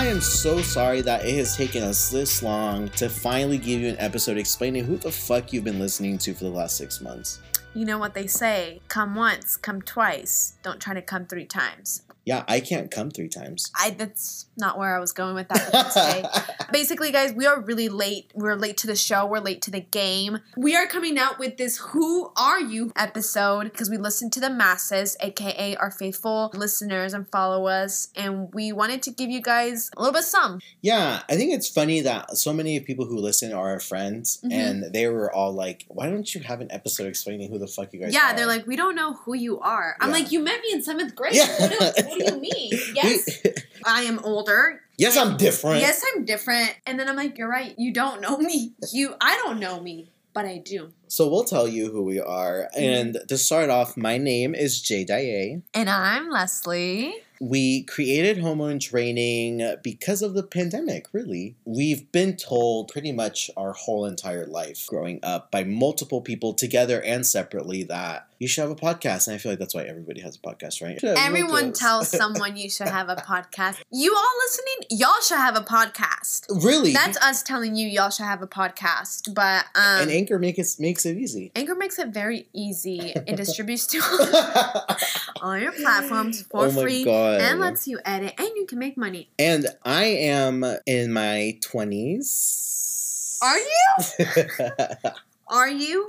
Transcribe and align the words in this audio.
I 0.00 0.06
am 0.06 0.22
so 0.22 0.62
sorry 0.62 1.02
that 1.02 1.26
it 1.26 1.34
has 1.36 1.54
taken 1.54 1.82
us 1.82 2.08
this 2.08 2.42
long 2.42 2.88
to 2.92 3.10
finally 3.10 3.58
give 3.58 3.82
you 3.82 3.90
an 3.90 3.98
episode 3.98 4.38
explaining 4.38 4.86
who 4.86 4.96
the 4.96 5.12
fuck 5.12 5.52
you've 5.52 5.64
been 5.64 5.78
listening 5.78 6.16
to 6.16 6.32
for 6.32 6.44
the 6.44 6.50
last 6.50 6.78
six 6.78 7.02
months. 7.02 7.38
You 7.74 7.84
know 7.84 7.98
what 7.98 8.14
they 8.14 8.26
say 8.26 8.80
come 8.88 9.14
once, 9.14 9.58
come 9.58 9.82
twice, 9.82 10.54
don't 10.62 10.80
try 10.80 10.94
to 10.94 11.02
come 11.02 11.26
three 11.26 11.44
times. 11.44 12.00
Yeah, 12.24 12.44
I 12.46 12.60
can't 12.60 12.90
come 12.90 13.10
three 13.10 13.28
times. 13.28 13.70
I 13.78 13.90
that's 13.90 14.46
not 14.56 14.78
where 14.78 14.94
I 14.94 15.00
was 15.00 15.12
going 15.12 15.34
with 15.34 15.48
that. 15.48 15.70
but 15.72 15.72
that's 15.72 15.96
okay. 15.96 16.24
Basically, 16.72 17.10
guys, 17.10 17.32
we 17.32 17.46
are 17.46 17.60
really 17.60 17.88
late. 17.88 18.30
We're 18.34 18.56
late 18.56 18.76
to 18.78 18.86
the 18.86 18.94
show. 18.96 19.26
We're 19.26 19.38
late 19.40 19.62
to 19.62 19.70
the 19.70 19.80
game. 19.80 20.38
We 20.56 20.76
are 20.76 20.86
coming 20.86 21.18
out 21.18 21.38
with 21.38 21.56
this 21.56 21.78
"Who 21.78 22.30
Are 22.36 22.60
You" 22.60 22.92
episode 22.94 23.64
because 23.64 23.88
we 23.90 23.96
listened 23.96 24.32
to 24.34 24.40
the 24.40 24.50
masses, 24.50 25.16
aka 25.20 25.76
our 25.76 25.90
faithful 25.90 26.50
listeners 26.54 27.14
and 27.14 27.26
followers, 27.30 28.08
and 28.14 28.52
we 28.54 28.70
wanted 28.72 29.02
to 29.04 29.10
give 29.10 29.30
you 29.30 29.40
guys 29.40 29.90
a 29.96 30.00
little 30.00 30.12
bit 30.12 30.20
of 30.20 30.24
some. 30.26 30.60
Yeah, 30.82 31.22
I 31.28 31.36
think 31.36 31.52
it's 31.54 31.68
funny 31.68 32.00
that 32.02 32.36
so 32.36 32.52
many 32.52 32.78
people 32.80 33.06
who 33.06 33.16
listen 33.18 33.52
are 33.52 33.70
our 33.70 33.80
friends, 33.80 34.38
Mhm. 34.44 34.52
and 34.52 34.92
they 34.92 35.08
were 35.08 35.32
all 35.32 35.52
like, 35.52 35.84
"Why 35.88 36.08
don't 36.10 36.32
you 36.34 36.42
have 36.42 36.60
an 36.60 36.70
episode 36.70 37.06
explaining 37.06 37.50
who 37.50 37.58
the 37.58 37.66
fuck 37.66 37.92
you 37.92 38.00
guys 38.00 38.10
are? 38.10 38.12
yeah, 38.12 38.32
are?" 38.32 38.36
they're 38.36 38.46
like, 38.46 38.66
we 38.66 38.76
don't 38.76 38.94
know 38.94 39.14
who 39.14 39.34
you 39.34 39.58
are. 39.60 39.96
I'm 40.00 40.08
Yeah. 40.10 40.14
like, 40.14 40.32
you 40.32 40.40
met 40.40 40.60
me 40.60 40.72
in 40.72 40.82
seventh 40.82 41.14
grade. 41.14 41.34
Yeah. 41.34 41.46
What, 42.10 42.18
do, 42.18 42.34
you 42.34 42.40
mean? 42.40 42.70
Yes, 42.94 43.42
I 43.84 44.02
am 44.02 44.18
older. 44.24 44.82
yes, 44.98 45.16
I'm 45.16 45.36
different. 45.36 45.80
Yes, 45.80 46.02
I'm 46.14 46.24
different. 46.24 46.76
And 46.86 46.98
then 46.98 47.08
I'm 47.08 47.16
like, 47.16 47.38
you're 47.38 47.48
right. 47.48 47.74
You 47.78 47.92
don't 47.92 48.20
know 48.20 48.36
me. 48.36 48.72
You, 48.92 49.14
I 49.20 49.36
don't 49.44 49.58
know 49.58 49.80
me, 49.80 50.10
but 50.34 50.44
I 50.44 50.58
do. 50.58 50.92
So 51.08 51.28
we'll 51.28 51.44
tell 51.44 51.66
you 51.66 51.90
who 51.90 52.02
we 52.02 52.20
are. 52.20 52.68
Mm-hmm. 52.76 52.82
And 52.82 53.18
to 53.28 53.38
start 53.38 53.70
off, 53.70 53.96
my 53.96 54.18
name 54.18 54.54
is 54.54 54.80
Jay 54.80 55.04
Daye. 55.04 55.62
And 55.74 55.88
I'm 55.88 56.30
Lesly. 56.30 57.14
We 57.40 57.84
created 57.84 58.38
Homo 58.38 58.66
in 58.66 58.78
Training 58.78 59.76
because 59.82 60.20
of 60.20 60.34
the 60.34 60.42
pandemic, 60.42 61.06
really. 61.12 61.56
We've 61.64 62.10
been 62.12 62.36
told 62.36 62.88
pretty 62.88 63.12
much 63.12 63.50
our 63.56 63.72
whole 63.72 64.04
entire 64.04 64.46
life 64.46 64.86
growing 64.86 65.20
up 65.22 65.50
by 65.50 65.64
multiple 65.64 66.20
people 66.20 66.52
together 66.52 67.00
and 67.02 67.26
separately 67.26 67.82
that 67.84 68.28
you 68.38 68.48
should 68.48 68.62
have 68.62 68.70
a 68.70 68.74
podcast. 68.74 69.26
And 69.26 69.34
I 69.34 69.38
feel 69.38 69.52
like 69.52 69.58
that's 69.58 69.74
why 69.74 69.84
everybody 69.84 70.20
has 70.20 70.36
a 70.36 70.38
podcast, 70.38 70.82
right? 70.82 71.02
Everyone 71.02 71.72
tells 71.72 72.08
someone 72.20 72.56
you 72.56 72.70
should 72.70 72.88
have 72.88 73.08
a 73.08 73.16
podcast. 73.16 73.78
You 73.90 74.14
all 74.14 74.38
listening, 74.44 74.98
y'all 74.98 75.20
should 75.22 75.36
have 75.36 75.56
a 75.56 75.60
podcast. 75.60 76.46
really? 76.62 76.92
That's 76.92 77.18
us 77.18 77.42
telling 77.42 77.74
you 77.74 77.86
y'all 77.86 78.10
should 78.10 78.26
have 78.26 78.42
a 78.42 78.46
podcast. 78.46 79.34
But 79.34 79.66
um, 79.74 80.02
and 80.02 80.10
Anchor 80.10 80.38
make 80.38 80.58
it, 80.58 80.66
makes 80.78 81.04
it 81.04 81.16
easy. 81.18 81.52
Anchor 81.54 81.74
makes 81.74 81.98
it 81.98 82.08
very 82.08 82.48
easy. 82.54 83.12
It 83.14 83.36
distributes 83.36 83.86
to 83.88 84.00
all 85.42 85.56
your 85.58 85.72
platforms 85.72 86.42
for 86.50 86.66
Oh 86.66 86.70
free 86.70 87.04
God. 87.04 87.40
and 87.40 87.60
lets 87.60 87.86
you 87.88 87.98
edit 88.04 88.34
and 88.38 88.50
you 88.56 88.66
can 88.66 88.78
make 88.78 88.96
money. 88.96 89.30
and 89.38 89.66
I 89.84 90.04
am 90.04 90.64
in 90.86 91.12
my 91.12 91.58
20s. 91.62 93.38
Are 93.42 93.58
you? 93.58 94.74
Are 95.48 95.68
you? 95.68 96.06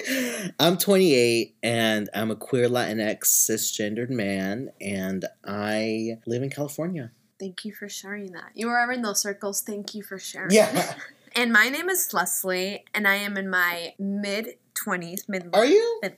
I'm 0.59 0.77
28 0.77 1.55
and 1.63 2.09
I'm 2.13 2.29
a 2.29 2.35
queer 2.35 2.67
Latinx 2.69 3.23
cisgendered 3.23 4.09
man 4.09 4.71
and 4.79 5.25
I 5.45 6.19
live 6.27 6.43
in 6.43 6.49
California. 6.49 7.11
Thank 7.39 7.65
you 7.65 7.73
for 7.73 7.89
sharing 7.89 8.33
that. 8.33 8.51
You 8.53 8.67
are 8.69 8.91
in 8.91 9.01
those 9.01 9.19
circles. 9.21 9.61
Thank 9.61 9.95
you 9.95 10.03
for 10.03 10.19
sharing. 10.19 10.51
Yeah. 10.51 10.93
And 11.33 11.53
my 11.53 11.69
name 11.69 11.89
is 11.89 12.09
Lesly, 12.11 12.81
and 12.93 13.07
I 13.07 13.15
am 13.15 13.37
in 13.37 13.49
my 13.49 13.93
mid 13.97 14.55
twenties. 14.73 15.29
Mid. 15.29 15.47
Are 15.53 15.63
you? 15.65 15.99
Mid, 16.03 16.17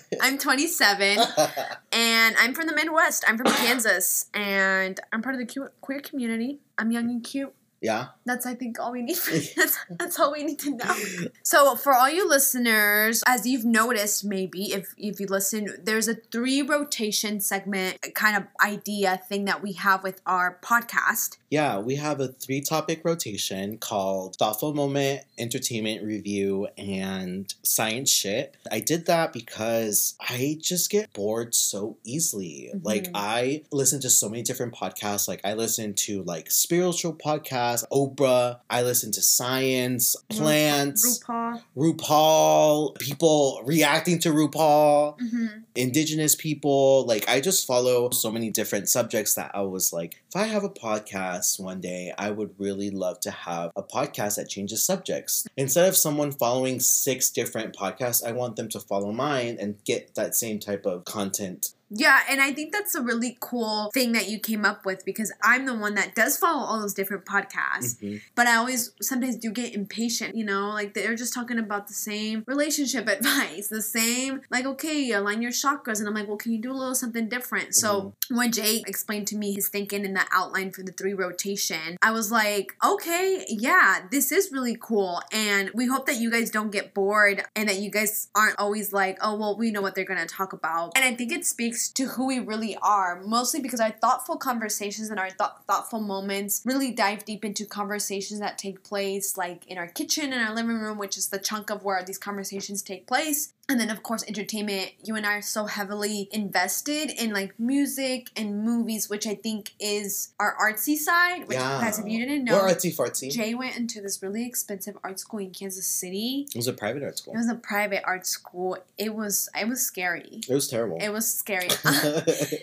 I'm 0.20 0.38
27, 0.38 1.18
and 1.92 2.36
I'm 2.38 2.54
from 2.54 2.66
the 2.66 2.74
Midwest. 2.74 3.24
I'm 3.26 3.36
from 3.36 3.46
Kansas, 3.52 4.26
and 4.34 5.00
I'm 5.12 5.22
part 5.22 5.34
of 5.34 5.40
the 5.40 5.46
que- 5.46 5.70
queer 5.80 6.00
community. 6.00 6.60
I'm 6.78 6.90
young 6.90 7.10
and 7.10 7.22
cute. 7.24 7.54
Yeah. 7.84 8.06
That's 8.24 8.46
I 8.46 8.54
think 8.54 8.80
all 8.80 8.92
we 8.92 9.02
need. 9.02 9.16
For, 9.18 9.32
that's 9.60 9.78
that's 9.90 10.18
all 10.18 10.32
we 10.32 10.42
need 10.42 10.58
to 10.60 10.70
know. 10.70 10.96
So 11.42 11.76
for 11.76 11.94
all 11.94 12.08
you 12.08 12.28
listeners, 12.28 13.22
as 13.26 13.46
you've 13.46 13.64
noticed, 13.66 14.24
maybe 14.24 14.72
if 14.72 14.94
if 14.96 15.20
you 15.20 15.26
listen, 15.26 15.68
there's 15.82 16.08
a 16.08 16.14
three 16.14 16.62
rotation 16.62 17.40
segment 17.40 17.98
kind 18.14 18.36
of 18.36 18.44
idea 18.64 19.20
thing 19.28 19.44
that 19.44 19.62
we 19.62 19.72
have 19.74 20.02
with 20.02 20.22
our 20.26 20.58
podcast. 20.62 21.36
Yeah, 21.50 21.78
we 21.78 21.96
have 21.96 22.20
a 22.20 22.28
three 22.28 22.60
topic 22.60 23.02
rotation 23.04 23.78
called 23.78 24.36
Thoughtful 24.36 24.74
Moment, 24.74 25.22
Entertainment 25.38 26.02
Review, 26.02 26.68
and 26.78 27.52
Science 27.62 28.10
Shit. 28.10 28.56
I 28.72 28.80
did 28.80 29.06
that 29.06 29.32
because 29.32 30.14
I 30.20 30.58
just 30.60 30.90
get 30.90 31.12
bored 31.12 31.54
so 31.54 31.98
easily. 32.04 32.70
Mhm. 32.74 32.84
Like, 32.84 33.08
I 33.14 33.62
listen 33.70 34.00
to 34.00 34.10
so 34.10 34.28
many 34.28 34.42
different 34.42 34.74
podcasts. 34.74 35.28
Like, 35.28 35.40
I 35.44 35.54
listen 35.54 35.94
to 35.94 36.22
like 36.24 36.50
spiritual 36.50 37.12
podcasts, 37.14 37.73
Oprah, 37.92 38.60
I 38.70 38.82
listen 38.82 39.10
to 39.12 39.22
science, 39.22 40.14
plants, 40.30 41.20
RuPaul. 41.24 41.62
RuPaul, 41.76 42.98
people 42.98 43.60
reacting 43.64 44.18
to 44.20 44.30
RuPaul 44.30 45.20
hmm 45.20 45.46
indigenous 45.76 46.34
people. 46.34 47.04
Like 47.06 47.28
i 47.28 47.40
just 47.40 47.66
follow 47.66 48.10
so 48.10 48.30
many 48.30 48.50
different 48.50 48.88
subjects 48.88 49.34
that 49.34 49.50
i 49.54 49.62
was 49.62 49.92
like 49.92 50.22
if 50.28 50.36
i 50.36 50.44
have 50.44 50.64
a 50.64 50.68
podcast 50.68 51.60
one 51.60 51.80
day 51.80 52.12
i 52.18 52.30
would 52.30 52.54
really 52.58 52.90
love 52.90 53.20
to 53.20 53.30
have 53.30 53.70
a 53.76 53.82
podcast 53.82 54.36
that 54.36 54.48
changes 54.48 54.82
subjects. 54.84 55.46
Instead 55.56 55.88
of 55.88 55.96
someone 55.96 56.32
following 56.32 56.80
six 56.80 57.30
different 57.30 57.74
podcasts 57.74 58.24
i 58.24 58.32
want 58.32 58.56
them 58.56 58.68
to 58.68 58.80
follow 58.80 59.12
mine 59.12 59.56
and 59.60 59.82
get 59.84 60.14
that 60.14 60.34
same 60.34 60.58
type 60.58 60.86
of 60.86 61.04
content 61.04 61.72
Yeah, 61.96 62.20
and 62.28 62.40
I 62.40 62.52
think 62.52 62.72
that's 62.72 62.94
a 62.94 63.00
really 63.02 63.36
cool 63.40 63.90
thing 63.94 64.12
that 64.12 64.28
you 64.28 64.38
came 64.38 64.64
up 64.64 64.84
with 64.84 65.04
because 65.04 65.32
I'm 65.42 65.64
the 65.64 65.74
one 65.74 65.94
that 65.94 66.14
does 66.14 66.36
follow 66.36 66.64
all 66.64 66.80
those 66.80 66.94
different 66.94 67.24
podcasts. 67.24 67.96
Mhm. 68.02 68.20
But 68.34 68.46
I 68.48 68.56
always 68.56 68.90
sometimes 69.00 69.36
do 69.36 69.50
get 69.50 69.74
impatient, 69.74 70.34
you 70.36 70.44
know, 70.44 70.70
like 70.70 70.94
they're 70.94 71.14
just 71.14 71.32
talking 71.32 71.58
about 71.58 71.86
the 71.88 71.94
same 71.94 72.42
relationship 72.46 73.06
advice, 73.18 73.68
the 73.68 73.82
same, 73.82 74.40
like, 74.50 74.66
okay, 74.66 75.10
align 75.12 75.40
your 75.40 75.52
chakras. 75.52 75.98
And 76.00 76.08
I'm 76.08 76.14
like, 76.14 76.26
well, 76.26 76.36
can 76.36 76.52
you 76.52 76.58
do 76.60 76.72
a 76.72 76.74
little 76.74 76.94
something 76.94 77.28
different? 77.28 77.74
So 77.74 78.14
when 78.30 78.50
Jay 78.52 78.82
explained 78.86 79.28
to 79.28 79.36
me 79.36 79.52
his 79.54 79.68
thinking 79.68 80.04
in 80.04 80.14
the 80.14 80.24
outline 80.32 80.72
for 80.72 80.82
the 80.82 80.92
three 80.92 81.14
rotation, 81.14 81.96
I 82.02 82.10
was 82.10 82.32
like, 82.32 82.74
okay, 82.84 83.44
yeah, 83.48 84.00
this 84.10 84.32
is 84.32 84.50
really 84.50 84.76
cool. 84.80 85.22
And 85.32 85.70
we 85.74 85.86
hope 85.86 86.06
that 86.06 86.16
you 86.16 86.30
guys 86.30 86.50
don't 86.50 86.70
get 86.72 86.94
bored 86.94 87.44
and 87.54 87.68
that 87.68 87.78
you 87.78 87.90
guys 87.90 88.28
aren't 88.34 88.58
always 88.58 88.92
like, 88.92 89.18
oh, 89.20 89.36
well, 89.36 89.56
we 89.56 89.70
know 89.70 89.80
what 89.82 89.94
they're 89.94 90.04
going 90.04 90.20
to 90.20 90.26
talk 90.26 90.52
about. 90.52 90.92
And 90.96 91.04
I 91.04 91.14
think 91.14 91.30
it 91.30 91.44
speaks 91.46 91.83
to 91.88 92.06
who 92.08 92.26
we 92.26 92.38
really 92.38 92.76
are, 92.82 93.22
mostly 93.24 93.60
because 93.60 93.80
our 93.80 93.90
thoughtful 93.90 94.36
conversations 94.36 95.10
and 95.10 95.18
our 95.18 95.30
thought 95.30 95.64
thoughtful 95.66 96.00
moments 96.00 96.62
really 96.64 96.92
dive 96.92 97.24
deep 97.24 97.44
into 97.44 97.64
conversations 97.64 98.40
that 98.40 98.58
take 98.58 98.84
place 98.84 99.38
like 99.38 99.66
in 99.66 99.78
our 99.78 99.88
kitchen 99.88 100.32
and 100.32 100.46
our 100.46 100.54
living 100.54 100.78
room, 100.78 100.98
which 100.98 101.16
is 101.16 101.28
the 101.28 101.38
chunk 101.38 101.70
of 101.70 101.84
where 101.84 102.02
these 102.04 102.18
conversations 102.18 102.82
take 102.82 103.06
place. 103.06 103.53
And 103.68 103.80
then, 103.80 103.90
of 103.90 104.02
course, 104.02 104.24
entertainment. 104.28 104.92
You 105.02 105.16
and 105.16 105.24
I 105.24 105.36
are 105.36 105.42
so 105.42 105.66
heavily 105.66 106.28
invested 106.32 107.10
in 107.10 107.32
like 107.32 107.58
music 107.58 108.28
and 108.36 108.62
movies, 108.62 109.08
which 109.08 109.26
I 109.26 109.34
think 109.34 109.72
is 109.80 110.34
our 110.38 110.54
artsy 110.60 110.96
side. 110.96 111.48
Which, 111.48 111.56
yeah 111.56 111.80
guys, 111.80 111.98
if 111.98 112.06
you 112.06 112.18
didn't 112.18 112.44
know, 112.44 112.60
or 112.60 112.68
artsy 112.68 112.94
fartsy 112.94 113.30
Jay 113.30 113.54
went 113.54 113.76
into 113.76 114.00
this 114.00 114.22
really 114.22 114.46
expensive 114.46 114.96
art 115.02 115.18
school 115.18 115.40
in 115.40 115.50
Kansas 115.50 115.86
City. 115.86 116.46
it 116.54 116.56
was 116.56 116.66
a 116.68 116.72
private 116.72 117.02
art 117.02 117.18
school. 117.18 117.34
It 117.34 117.36
was 117.38 117.48
a 117.48 117.54
private 117.54 118.02
art 118.04 118.26
school. 118.26 118.78
It 118.98 119.14
was 119.14 119.48
it 119.58 119.68
was 119.68 119.80
scary. 119.80 120.40
it 120.48 120.54
was 120.54 120.68
terrible 120.68 120.98
It 121.00 121.10
was 121.10 121.32
scary. 121.32 121.68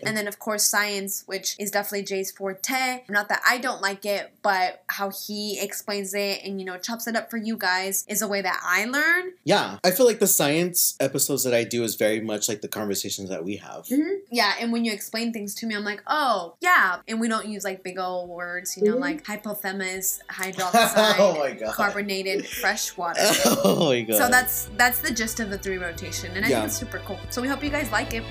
and 0.06 0.16
then 0.16 0.28
of 0.28 0.40
course 0.40 0.66
science, 0.66 1.24
which 1.26 1.56
is 1.60 1.72
definitely 1.72 2.04
Jay's 2.06 2.32
forte. 2.32 3.04
Not 3.10 3.28
that 3.30 3.42
I 3.48 3.58
don't 3.58 3.82
like 3.82 4.06
it, 4.06 4.32
but 4.42 4.84
how 4.88 5.10
he 5.10 5.60
explains 5.60 6.14
it 6.14 6.42
and 6.44 6.60
you 6.60 6.66
know 6.66 6.78
chops 6.78 7.08
it 7.08 7.16
up 7.16 7.30
for 7.32 7.38
you 7.38 7.58
guys 7.58 8.06
is 8.08 8.22
a 8.22 8.28
way 8.28 8.42
that 8.42 8.60
I 8.64 8.86
learn. 8.86 9.34
yeah 9.44 9.78
i 9.84 9.92
feel 9.92 10.06
like 10.06 10.20
the 10.20 10.28
science 10.28 10.91
episodes 11.00 11.44
that 11.44 11.54
i 11.54 11.64
do 11.64 11.84
is 11.84 11.96
very 11.96 12.20
much 12.22 12.48
like 12.50 12.62
the 12.62 12.68
conversations 12.68 13.30
that 13.30 13.44
we 13.44 13.58
have 13.58 13.86
Yeah, 14.32 14.54
and 14.60 14.72
when 14.72 14.86
you 14.86 14.92
explain 14.94 15.34
things 15.34 15.54
to 15.56 15.66
me, 15.66 15.76
I'm 15.76 15.84
like, 15.84 16.02
oh 16.08 16.56
yeah, 16.62 17.00
and 17.08 17.20
we 17.20 17.28
don't 17.28 17.48
use 17.48 17.64
like 17.64 17.84
big 17.84 18.00
old 18.00 18.30
words, 18.30 18.76
you 18.78 18.84
know, 18.84 18.96
Mhm. 18.96 19.02
like 19.02 19.26
hypothemus, 19.26 20.20
hydroxide, 20.30 21.20
oh 21.20 21.72
carbonated 21.74 22.46
fresh 22.48 22.96
water. 22.98 23.20
oh 23.64 23.90
my 23.90 24.02
god 24.02 24.18
So 24.18 24.30
that's 24.30 24.70
that's 24.78 25.00
the 25.00 25.12
gist 25.12 25.40
of 25.40 25.50
the 25.50 25.58
three 25.58 25.78
rotation, 25.78 26.32
and 26.36 26.46
I 26.46 26.50
Yeah. 26.50 26.56
think 26.60 26.68
it's 26.70 26.78
super 26.78 27.00
cool. 27.06 27.20
So 27.30 27.42
we 27.42 27.48
hope 27.48 27.64
you 27.64 27.70
guys 27.70 27.92
like 27.92 28.14
it. 28.14 28.24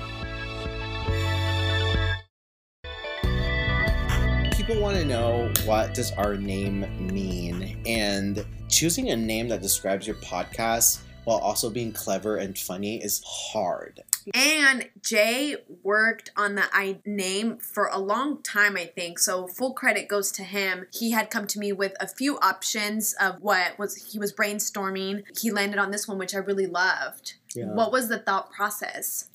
people 4.55 4.79
want 4.81 4.95
to 4.95 5.05
know 5.05 5.51
what 5.65 5.93
does 5.93 6.11
our 6.13 6.35
name 6.37 6.85
mean 7.07 7.77
and 7.85 8.45
choosing 8.69 9.09
a 9.09 9.15
name 9.15 9.47
that 9.49 9.61
describes 9.61 10.05
your 10.05 10.15
podcast 10.17 10.99
while 11.23 11.37
also 11.37 11.69
being 11.69 11.91
clever 11.91 12.37
and 12.37 12.57
funny 12.57 13.01
is 13.01 13.21
hard 13.25 14.01
And 14.33 14.89
Jay 15.01 15.57
worked 15.83 16.31
on 16.35 16.55
the 16.55 16.63
I 16.71 16.99
name 17.05 17.57
for 17.57 17.87
a 17.87 17.97
long 17.97 18.41
time, 18.43 18.77
I 18.77 18.85
think. 18.85 19.19
So 19.19 19.47
full 19.47 19.73
credit 19.73 20.07
goes 20.07 20.31
to 20.33 20.43
him. 20.43 20.87
He 20.93 21.11
had 21.11 21.29
come 21.29 21.47
to 21.47 21.59
me 21.59 21.71
with 21.71 21.93
a 21.99 22.07
few 22.07 22.37
options 22.39 23.13
of 23.13 23.41
what 23.41 23.77
was 23.79 23.95
he 24.11 24.19
was 24.19 24.33
brainstorming. 24.33 25.23
He 25.39 25.51
landed 25.51 25.79
on 25.79 25.91
this 25.91 26.07
one, 26.07 26.17
which 26.17 26.35
I 26.35 26.39
really 26.39 26.67
loved. 26.67 27.33
Yeah. 27.55 27.73
What 27.73 27.91
was 27.91 28.07
the 28.07 28.19
thought 28.19 28.51
process? 28.51 29.29